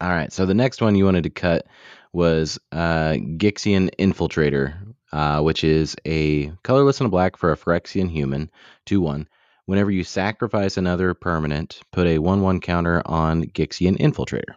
[0.00, 1.66] All right, so the next one you wanted to cut
[2.12, 8.10] was uh, Gixian Infiltrator, uh, which is a colorless and a black for a Phyrexian
[8.10, 8.50] human,
[8.86, 9.28] 2 1.
[9.66, 14.56] Whenever you sacrifice another permanent, put a 1 1 counter on Gixian Infiltrator.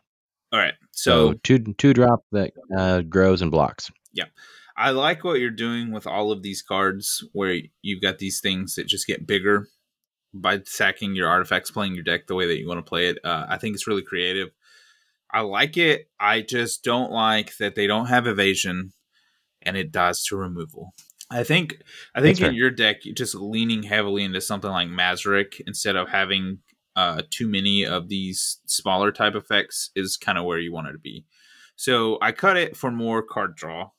[0.51, 0.74] All right.
[0.91, 3.91] So, So two, two drop that uh, grows and blocks.
[4.14, 4.26] Yeah.
[4.76, 8.76] I like what you're doing with all of these cards where you've got these things
[8.76, 9.68] that just get bigger
[10.34, 13.20] by sacking your artifacts, playing your deck the way that you want to play it.
[13.24, 14.49] Uh, I think it's really creative.
[15.32, 16.10] I like it.
[16.20, 18.93] I just don't like that they don't have evasion
[19.68, 20.93] and it dies to removal.
[21.30, 21.82] I think
[22.15, 22.49] I think That's fair.
[22.49, 26.59] in your deck, just leaning heavily into something like Mazirek instead of having
[26.95, 30.93] uh, too many of these smaller type effects is kind of where you want it
[30.93, 31.26] to be.
[31.76, 33.91] So I cut it for more card draw.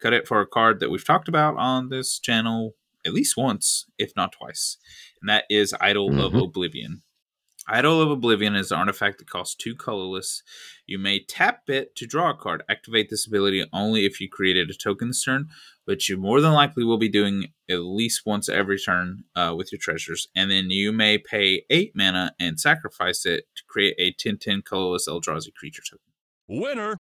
[0.00, 2.74] Cut it for a card that we've talked about on this channel
[3.06, 4.76] at least once, if not twice,
[5.22, 6.44] and that is Idol of Mhm.
[6.44, 7.02] Oblivion.
[7.68, 10.42] Idol of Oblivion is an artifact that costs two colorless.
[10.86, 12.62] You may tap it to draw a card.
[12.68, 15.48] Activate this ability only if you created a token this turn,
[15.84, 19.70] which you more than likely will be doing at least once every turn uh, with
[19.70, 20.28] your treasures.
[20.34, 24.62] And then you may pay eight mana and sacrifice it to create a 10 10
[24.62, 26.12] colorless Eldrazi creature token.
[26.48, 26.96] Winner.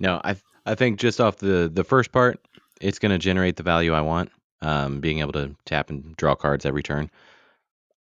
[0.00, 2.40] No, I I think just off the the first part,
[2.80, 4.30] it's going to generate the value I want.
[4.60, 7.10] Um, being able to tap and draw cards every turn.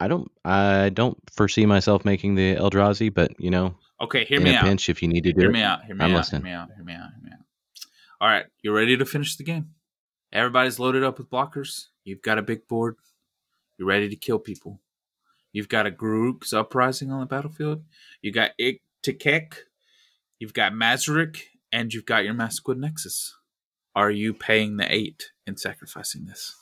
[0.00, 4.44] I don't I don't foresee myself making the Eldrazi, but you know, Okay, hear in
[4.44, 4.64] me a out.
[4.64, 5.84] pinch, if you need to do Hear it, me out.
[5.84, 6.16] Hear me I'm out.
[6.16, 6.42] listening.
[6.44, 6.68] Hear me out.
[6.74, 7.10] Hear me out.
[7.14, 7.38] Hear me out.
[8.20, 9.70] All right, you're ready to finish the game?
[10.32, 11.86] Everybody's loaded up with blockers.
[12.04, 12.96] You've got a big board.
[13.78, 14.80] You're ready to kill people.
[15.52, 17.84] You've got a Garruk's Uprising on the battlefield.
[18.20, 19.54] You got Ich-Tekik.
[20.40, 21.40] You've got Mazirek,
[21.72, 23.34] and you've got your Maskwood Nexus.
[23.94, 26.56] Are you paying the eight and sacrificing this?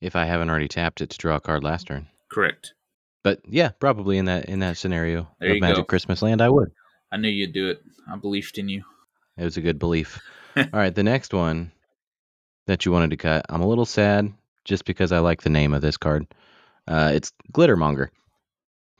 [0.00, 2.06] if I haven't already tapped it to draw a card last turn.
[2.30, 2.74] Correct.
[3.22, 5.84] But yeah, probably in that in that scenario There of Magic go.
[5.84, 6.70] Christmas Land, I would.
[7.12, 7.82] I knew you'd do it.
[8.10, 8.84] I believed in you.
[9.36, 10.20] It was a good belief.
[10.56, 11.72] All right, the next one
[12.66, 14.32] that you wanted to cut, I'm a little sad
[14.64, 16.26] just because I like the name of this card.
[16.86, 18.08] Uh, it's Glittermonger.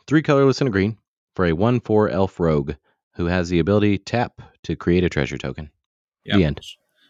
[0.07, 0.99] Three colorless and a green
[1.37, 2.73] for a 1 4 elf rogue
[3.15, 5.71] who has the ability tap to create a treasure token.
[6.25, 6.37] Yeah.
[6.37, 6.61] The end.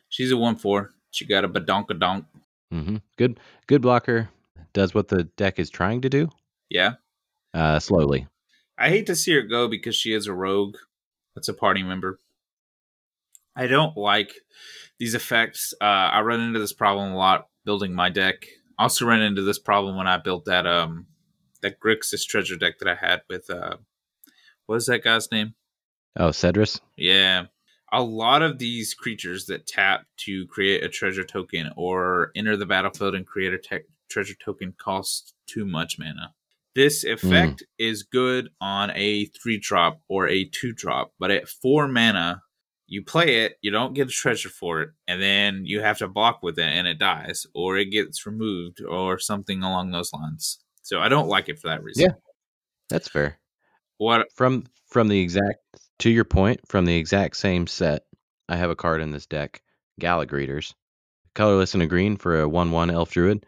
[0.08, 0.90] She's a 1 4.
[1.10, 2.26] She got a badonkadonk.
[2.70, 4.28] hmm Good, good blocker.
[4.72, 6.28] Does what the deck is trying to do
[6.68, 6.94] Yeah.
[7.54, 8.26] uh, slowly.
[8.78, 10.76] I hate to see her go because she is a rogue.
[11.34, 12.18] That's a party member.
[13.56, 14.32] I don't like
[14.98, 15.74] these effects.
[15.80, 18.46] Uh, I run into this problem a lot building my deck.
[18.78, 21.06] Also ran into this problem when I built that um
[21.60, 23.76] that Grixis treasure deck that I had with uh
[24.66, 25.54] what is that guy's name?
[26.16, 26.80] Oh, Cedrus.
[26.96, 27.46] Yeah.
[27.92, 32.64] A lot of these creatures that tap to create a treasure token or enter the
[32.66, 36.34] battlefield and create a te- treasure token costs too much mana.
[36.74, 37.84] This effect hmm.
[37.84, 42.42] is good on a 3 drop or a 2 drop, but at 4 mana,
[42.86, 46.08] you play it, you don't get a treasure for it, and then you have to
[46.08, 50.58] block with it and it dies, or it gets removed, or something along those lines.
[50.82, 52.04] So I don't like it for that reason.
[52.04, 52.14] Yeah.
[52.88, 53.38] That's fair.
[53.98, 55.60] What From from the exact
[56.00, 58.04] to your point, from the exact same set,
[58.48, 59.62] I have a card in this deck,
[59.98, 60.74] Gala Greeters.
[61.34, 63.46] Colorless and a green for a 1 1 elf druid.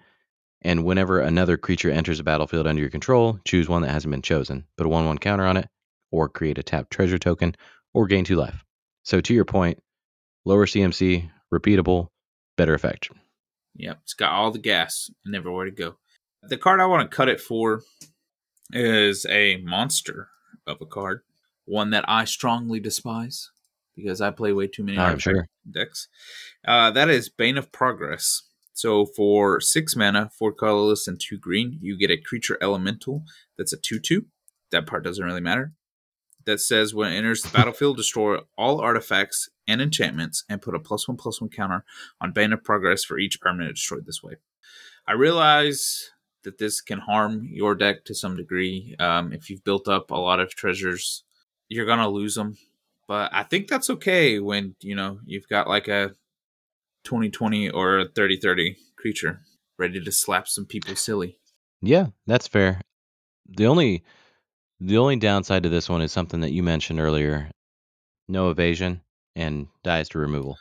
[0.62, 4.22] And whenever another creature enters a battlefield under your control, choose one that hasn't been
[4.22, 4.64] chosen.
[4.76, 5.68] Put a 1 1 counter on it,
[6.10, 7.56] or create a tapped treasure token,
[7.92, 8.64] or gain 2 life.
[9.02, 9.82] So to your point,
[10.44, 12.08] lower CMC, repeatable,
[12.56, 13.10] better effect.
[13.74, 15.96] Yep, it's got all the gas and everywhere to go.
[16.42, 17.82] The card I want to cut it for
[18.72, 20.28] is a monster
[20.66, 21.22] of a card,
[21.64, 23.50] one that I strongly despise
[23.96, 25.46] because I play way too many I'm sure.
[25.70, 26.08] decks.
[26.66, 28.42] Uh, that is Bane of Progress.
[28.72, 33.24] So for six mana, four colorless, and two green, you get a creature elemental
[33.58, 34.24] that's a 2 2.
[34.70, 35.72] That part doesn't really matter.
[36.46, 40.80] That says when it enters the battlefield, destroy all artifacts and enchantments and put a
[40.80, 41.84] plus one plus one counter
[42.20, 44.34] on Bane of Progress for each permanent destroyed this way.
[45.06, 46.10] I realize
[46.44, 48.96] that this can harm your deck to some degree.
[48.98, 51.24] Um, if you've built up a lot of treasures,
[51.68, 52.56] you're gonna lose them.
[53.06, 56.14] But I think that's okay when you know you've got like a
[57.04, 59.40] 2020 or a 3030 creature
[59.78, 61.38] ready to slap some people silly.
[61.80, 62.80] Yeah, that's fair.
[63.48, 64.04] The only
[64.80, 67.50] the only downside to this one is something that you mentioned earlier.
[68.28, 69.00] No evasion
[69.36, 70.58] and dies to removal.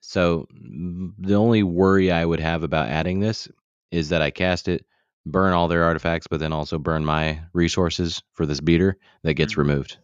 [0.00, 3.48] So the only worry I would have about adding this
[3.90, 4.86] is that I cast it,
[5.26, 9.54] burn all their artifacts, but then also burn my resources for this beater that gets
[9.54, 9.58] Mhm.
[9.58, 9.98] removed.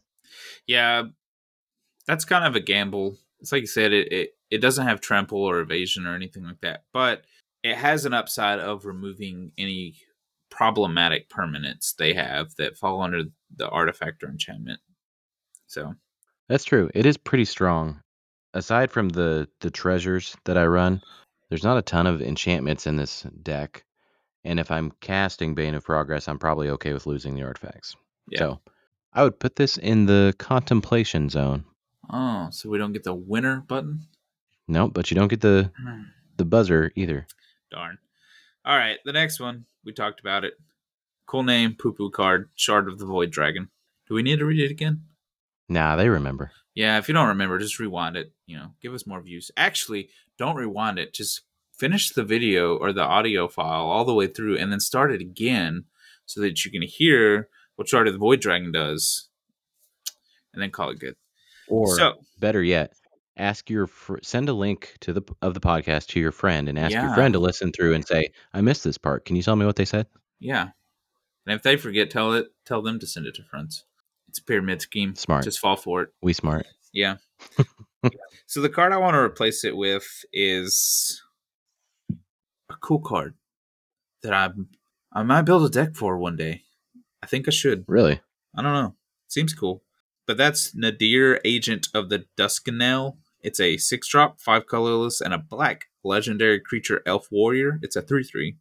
[0.66, 1.05] Yeah,
[2.07, 3.16] that's kind of a gamble.
[3.41, 6.61] It's like you said, it, it it doesn't have trample or evasion or anything like
[6.62, 7.24] that, but
[7.62, 9.94] it has an upside of removing any
[10.51, 13.24] problematic permanents they have that fall under
[13.57, 14.80] the artifact or enchantment.
[15.66, 15.94] So
[16.49, 16.90] That's true.
[16.94, 18.01] It is pretty strong.
[18.55, 21.03] Aside from the the treasures that I run,
[21.49, 23.84] there's not a ton of enchantments in this deck.
[24.44, 27.97] And if I'm casting Bane of Progress, I'm probably okay with losing the artifacts.
[28.30, 28.38] Yeah.
[28.38, 28.61] So
[29.12, 31.64] I would put this in the contemplation zone.
[32.09, 34.07] Oh, so we don't get the winner button?
[34.68, 36.02] Nope, but you don't get the hmm.
[36.36, 37.26] the buzzer either.
[37.70, 37.98] Darn.
[38.64, 39.66] All right, the next one.
[39.84, 40.54] We talked about it.
[41.26, 43.68] Cool name, poo poo card, Shard of the Void Dragon.
[44.08, 45.02] Do we need to read it again?
[45.68, 46.52] Nah, they remember.
[46.74, 48.32] Yeah, if you don't remember, just rewind it.
[48.46, 49.50] You know, give us more views.
[49.56, 51.14] Actually, don't rewind it.
[51.14, 51.42] Just
[51.72, 55.20] finish the video or the audio file all the way through and then start it
[55.20, 55.84] again
[56.24, 59.28] so that you can hear what Shard of the Void Dragon does
[60.52, 61.16] and then call it good.
[61.68, 62.92] Or so, better yet,
[63.37, 66.78] ask your fr- send a link to the of the podcast to your friend and
[66.78, 69.24] ask your friend to listen through and say, "I missed this part.
[69.24, 70.07] Can you tell me what they said?"
[70.41, 70.70] yeah.
[71.47, 73.84] And if they forget, tell it tell them to send it to friends.
[74.28, 75.14] It's a pyramid scheme.
[75.14, 75.45] Smart.
[75.45, 76.11] Just fall for it.
[76.20, 76.66] We smart.
[76.93, 77.16] Yeah.
[78.47, 81.22] so the card I want to replace it with is
[82.70, 83.34] a cool card
[84.22, 84.51] that I
[85.12, 86.62] I might build a deck for one day.
[87.22, 87.84] I think I should.
[87.87, 88.20] Really?
[88.55, 88.95] I don't know.
[89.28, 89.82] Seems cool.
[90.26, 93.16] But that's Nadier, Agent of the Duskenel.
[93.47, 97.78] It's a six drop, five colorless, and a black legendary creature elf warrior.
[97.80, 98.57] It's a 3 3.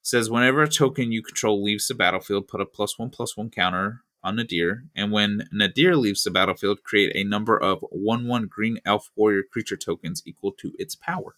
[0.00, 3.50] Says whenever a token you control leaves the battlefield, put a plus one plus one
[3.50, 4.84] counter on Nadier.
[4.94, 9.42] And when Nadier leaves the battlefield, create a number of 1 1 green elf warrior
[9.42, 11.34] creature tokens equal to its power.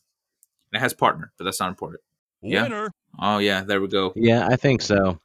[0.70, 2.02] And it has partner, but that's not important.
[2.42, 2.64] Yeah.
[2.64, 2.90] Winner.
[3.18, 4.12] Oh, yeah, there we go.
[4.14, 5.18] Yeah, I think so.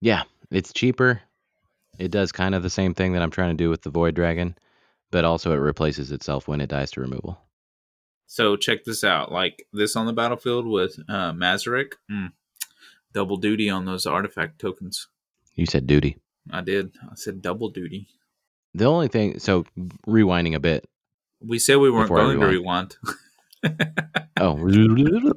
[0.00, 1.20] Yeah, it's cheaper.
[1.98, 4.14] It does kind of the same thing that I'm trying to do with the Void
[4.14, 4.56] Dragon,
[5.10, 7.40] but also it replaces itself when it dies to removal.
[8.26, 9.32] So check this out.
[9.32, 11.94] Like this on the battlefield with uh, Mazirek.
[12.10, 12.32] Mm.
[13.12, 15.08] Double duty on those artifact tokens.
[15.56, 16.16] You said duty.
[16.50, 16.92] I did.
[17.02, 18.06] I said double duty.
[18.72, 19.64] The only thing, so
[20.06, 20.88] rewinding a bit.
[21.40, 22.96] We said we weren't going to rewind.
[24.40, 24.56] Oh,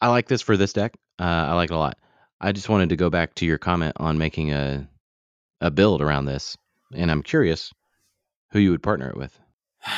[0.00, 0.96] I like this for this deck.
[1.18, 1.98] Uh, I like it a lot.
[2.40, 4.88] I just wanted to go back to your comment on making a
[5.60, 6.56] a build around this,
[6.94, 7.72] and I'm curious
[8.52, 9.38] who you would partner it with.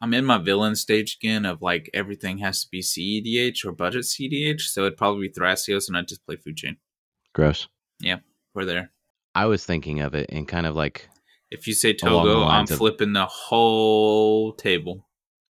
[0.00, 4.02] I'm in my villain stage again of like everything has to be CEDH or budget
[4.04, 4.60] CEDH.
[4.62, 6.76] So it'd probably be Thrasios and I'd just play Food Chain.
[7.32, 7.66] Gross.
[8.00, 8.18] Yeah,
[8.54, 8.90] we're there.
[9.34, 11.08] I was thinking of it in kind of like
[11.50, 15.06] If you say Togo, I'm of- flipping the whole table.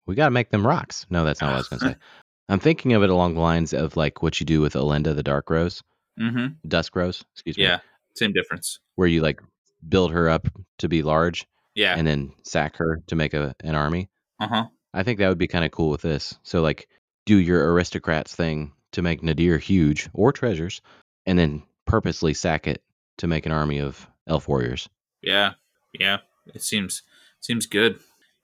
[0.06, 1.06] we got to make them rocks.
[1.08, 1.96] No, that's not what I was going to say.
[2.50, 5.22] I'm thinking of it along the lines of like what you do with Elenda, the
[5.22, 5.82] Dark Rose,
[6.20, 6.68] Mm-hmm.
[6.68, 7.78] Dusk Rose, excuse me, Yeah.
[8.14, 8.78] Same difference.
[8.94, 9.40] where you like
[9.88, 11.94] build her up to be large Yeah.
[11.96, 14.08] and then sack her to make a an army.
[14.40, 14.66] Uh huh.
[14.92, 16.34] I think that would be kind of cool with this.
[16.42, 16.88] So like
[17.26, 20.80] do your aristocrats thing to make Nadier huge or treasures
[21.26, 22.82] and then purposely sack it
[23.18, 24.88] to make an army of elf warriors.
[25.22, 25.52] Yeah,
[25.98, 26.18] yeah.
[26.54, 27.02] It seems
[27.40, 27.94] seems good.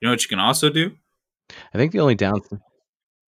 [0.00, 0.92] You know what you can also do?
[1.74, 2.40] I think the only down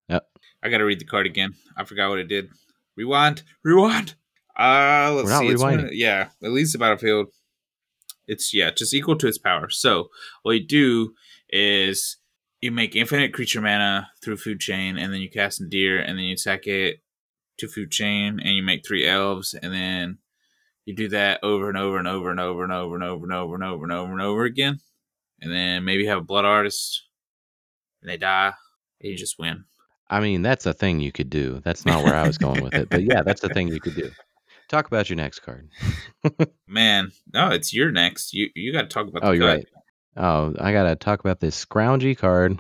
[0.09, 0.27] Yep.
[0.63, 1.55] I gotta read the card again.
[1.77, 2.49] I forgot what it did.
[2.97, 4.15] Rewind, rewind.
[4.59, 5.49] Uh let's see.
[5.49, 7.29] It's one- yeah, it leaves the battlefield.
[8.27, 9.69] It's yeah, just equal to its power.
[9.71, 10.09] So
[10.43, 11.15] what you do
[11.51, 12.19] is
[12.61, 16.27] you make infinite creature mana through food chain, and then you cast Nadier, and then
[16.27, 17.03] you sack it
[17.59, 20.19] to food chain, and you make three elves, and then
[20.85, 23.33] you do that over and over and over and over and over and over and
[23.33, 24.79] over and over and over and over again.
[25.41, 27.03] And then maybe have a blood artist,
[28.01, 28.53] and they die,
[29.01, 29.65] and you just win.
[30.09, 31.61] I mean, that's a thing you could do.
[31.65, 32.91] That's not where I was going with it.
[32.91, 34.11] But yeah, that's the thing you could do.
[34.73, 35.69] Talk about your next card.
[36.67, 38.33] Man, no, it's your next.
[38.33, 39.23] You you got to talk about.
[39.23, 39.67] Oh, you're right.
[40.17, 42.59] Oh, I gotta talk about this scroungy card.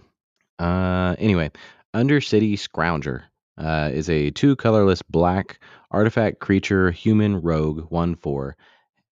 [0.58, 1.50] Uh, anyway,
[1.94, 3.22] Undercity Scrounger
[3.56, 5.58] uh, is a two colorless black
[5.90, 8.58] artifact creature, human rogue, one four.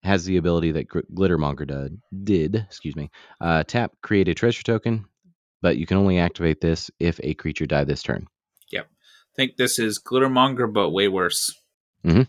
[0.03, 2.55] Has the ability that Gl- Glittermonger did, did.
[2.57, 3.11] Excuse me.
[3.41, 5.07] Uh, tap, create a treasure token,
[5.63, 8.27] but you can only activate this if a creature died this turn.
[8.71, 8.89] Yep.
[9.37, 11.51] Think this is Glittermonger, but way worse.
[12.05, 12.29] Mhm.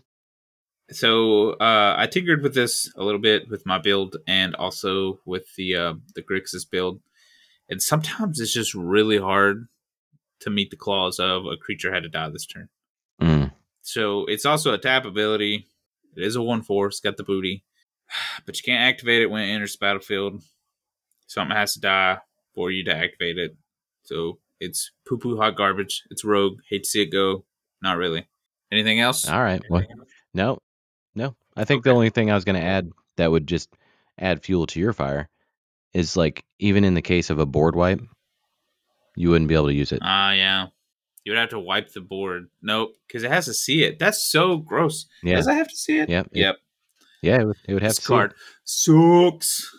[0.94, 5.54] So uh, I tinkered with this a little bit with my build, and also with
[5.56, 7.00] the uh, the Grixis build.
[7.68, 9.68] And sometimes it's just really hard
[10.40, 12.68] to meet the clause of a creature had to die this turn.
[13.20, 13.52] Mm.
[13.82, 15.66] So it's also a tap ability.
[16.16, 16.88] It is a one four.
[16.88, 17.64] It's got the booty,
[18.46, 20.42] but you can't activate it when it enters the battlefield.
[21.26, 22.18] Something has to die
[22.54, 23.56] for you to activate it.
[24.02, 26.02] So it's poo poo hot garbage.
[26.10, 26.58] It's rogue.
[26.68, 27.44] Hate to see it go.
[27.80, 28.28] Not really.
[28.70, 29.28] Anything else?
[29.28, 29.62] All right.
[29.68, 29.84] Well,
[30.34, 30.58] no,
[31.14, 31.34] no.
[31.56, 33.68] I think the only thing I was going to add that would just
[34.18, 35.28] add fuel to your fire
[35.92, 38.00] is like even in the case of a board wipe,
[39.16, 40.00] you wouldn't be able to use it.
[40.02, 40.68] Ah, yeah.
[41.24, 42.48] You would have to wipe the board.
[42.62, 43.98] Nope, because it has to see it.
[43.98, 45.06] That's so gross.
[45.22, 45.36] Yeah.
[45.36, 46.08] Does it have to see it?
[46.08, 46.56] Yep, Yep.
[47.22, 48.02] Yeah, it would, it would have This to.
[48.02, 48.16] see it.
[48.16, 48.34] card
[48.64, 49.76] sucks.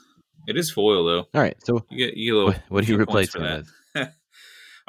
[0.48, 1.28] It is foil though.
[1.34, 1.56] All right.
[1.64, 3.70] So You get you get what, what do you replace it with?
[3.96, 4.06] All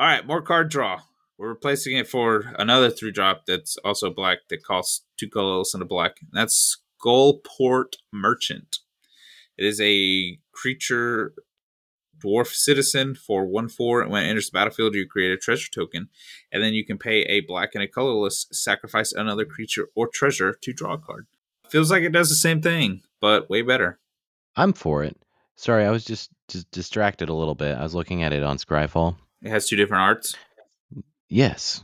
[0.07, 1.01] right, more card draw.
[1.39, 5.83] We're replacing it for another three drop that's also black that costs two colorless and
[5.83, 6.17] a black.
[6.21, 8.79] And that's Skullport Merchant.
[9.57, 11.35] It is a creature
[12.25, 14.01] dwarf citizen for one four.
[14.01, 16.09] And when it enters the battlefield, you create a treasure token,
[16.53, 20.55] and then you can pay a black and a colorless, sacrifice another creature or treasure
[20.63, 21.27] to draw a card.
[21.69, 23.99] Feels like it does the same thing, but way better.
[24.57, 25.17] I'm for it.
[25.57, 27.77] Sorry, I was just, just distracted a little bit.
[27.77, 29.17] I was looking at it on Scryfall.
[29.43, 30.37] It has two different arts.
[31.35, 31.83] Yes,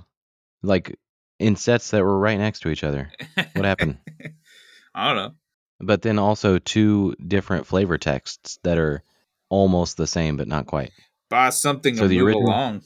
[0.63, 0.97] like
[1.41, 3.11] in sets that were right next to each other.
[3.55, 3.99] What happened?
[4.95, 5.35] I don't know.
[5.81, 9.03] But then also two different flavor texts that are
[9.49, 10.93] almost the same but not quite.
[11.31, 12.83] Buy something So to the move original- along.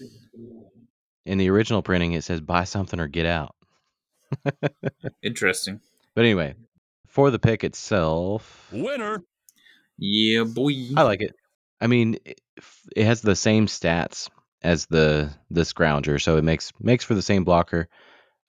[1.26, 3.54] In the original printing, it says buy something or get out.
[5.22, 5.80] Interesting.
[6.14, 6.54] But anyway,
[7.08, 9.22] for the pick itself, Winner.
[9.98, 10.72] Yeah, boy.
[10.96, 11.34] I like it.
[11.80, 12.40] I mean, it,
[12.96, 14.30] it has the same stats
[14.64, 17.88] as the the Scrounger, so it makes makes for the same blocker.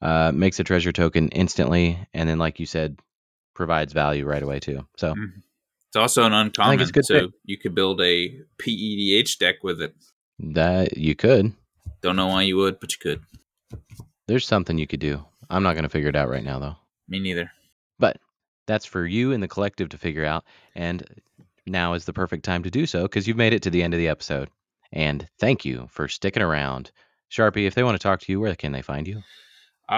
[0.01, 2.99] Uh, makes a treasure token instantly, and then, like you said,
[3.53, 4.86] provides value right away too.
[4.97, 5.41] So Mhm.
[5.88, 7.32] It's also an uncommon, it's good so pick.
[7.45, 9.95] you could build a PEDH deck with it.
[10.39, 11.53] that you could.
[12.01, 13.22] Don't know why you would, but you could.
[14.28, 15.24] There's something you could do.
[15.49, 16.76] I'm not going to figure it out right now though.
[17.07, 17.49] Me neither.
[17.97, 18.18] But
[18.68, 20.43] that's for you and the collective to figure out.
[20.76, 21.03] And
[21.66, 23.93] now is the perfect time to do so because you've made it to the end
[23.93, 24.49] of the episode.
[24.95, 26.91] And thank you for sticking around.
[27.29, 29.17] Sharpie, if they want to talk to you, where can they find you?
[29.87, 29.93] Uh,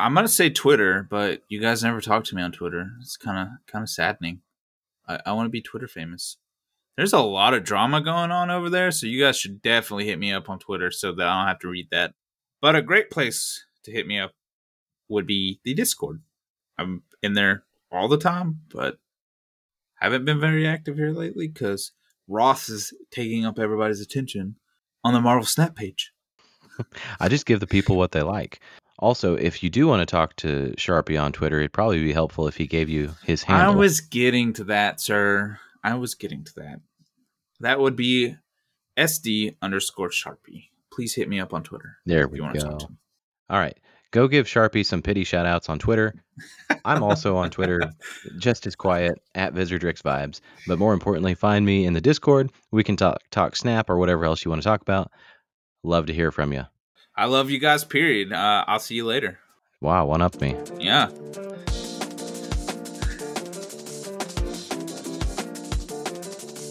[0.00, 2.86] I'm gonna say Twitter, but you guys never talk to me on Twitter.
[3.00, 4.40] It's kind of kind of saddening.
[5.06, 6.38] I, I want to be Twitter famous.
[6.96, 10.18] There's a lot of drama going on over there, so you guys should definitely hit
[10.18, 12.14] me up on Twitter so that I don't have to read that.
[12.62, 14.32] But a great place to hit me up
[15.08, 16.22] would be the Discord.
[16.78, 18.98] I'm in there all the time, but
[19.96, 21.92] haven't been very active here lately because
[22.28, 24.56] Ross is taking up everybody's attention
[25.02, 26.12] on the Marvel Snap page.
[27.20, 28.60] I just give the people what they like.
[28.98, 32.48] Also, if you do want to talk to Sharpie on Twitter, it'd probably be helpful
[32.48, 33.72] if he gave you his handle.
[33.72, 35.58] I was getting to that, sir.
[35.84, 36.80] I was getting to that.
[37.60, 38.36] That would be
[38.98, 40.70] SD underscore Sharpie.
[40.92, 42.70] Please hit me up on Twitter there if we you want to go.
[42.70, 42.96] talk to me.
[43.48, 43.78] All right.
[44.10, 46.14] Go give Sharpie some pity shout outs on Twitter.
[46.84, 47.90] I'm also on Twitter,
[48.38, 50.40] just as quiet at Visordrix Vibes.
[50.66, 52.50] But more importantly, find me in the Discord.
[52.70, 55.10] We can talk talk Snap or whatever else you want to talk about.
[55.82, 56.64] Love to hear from you.
[57.16, 58.32] I love you guys, period.
[58.32, 59.38] Uh, I'll see you later.
[59.80, 60.56] Wow, one up me.
[60.78, 61.10] Yeah.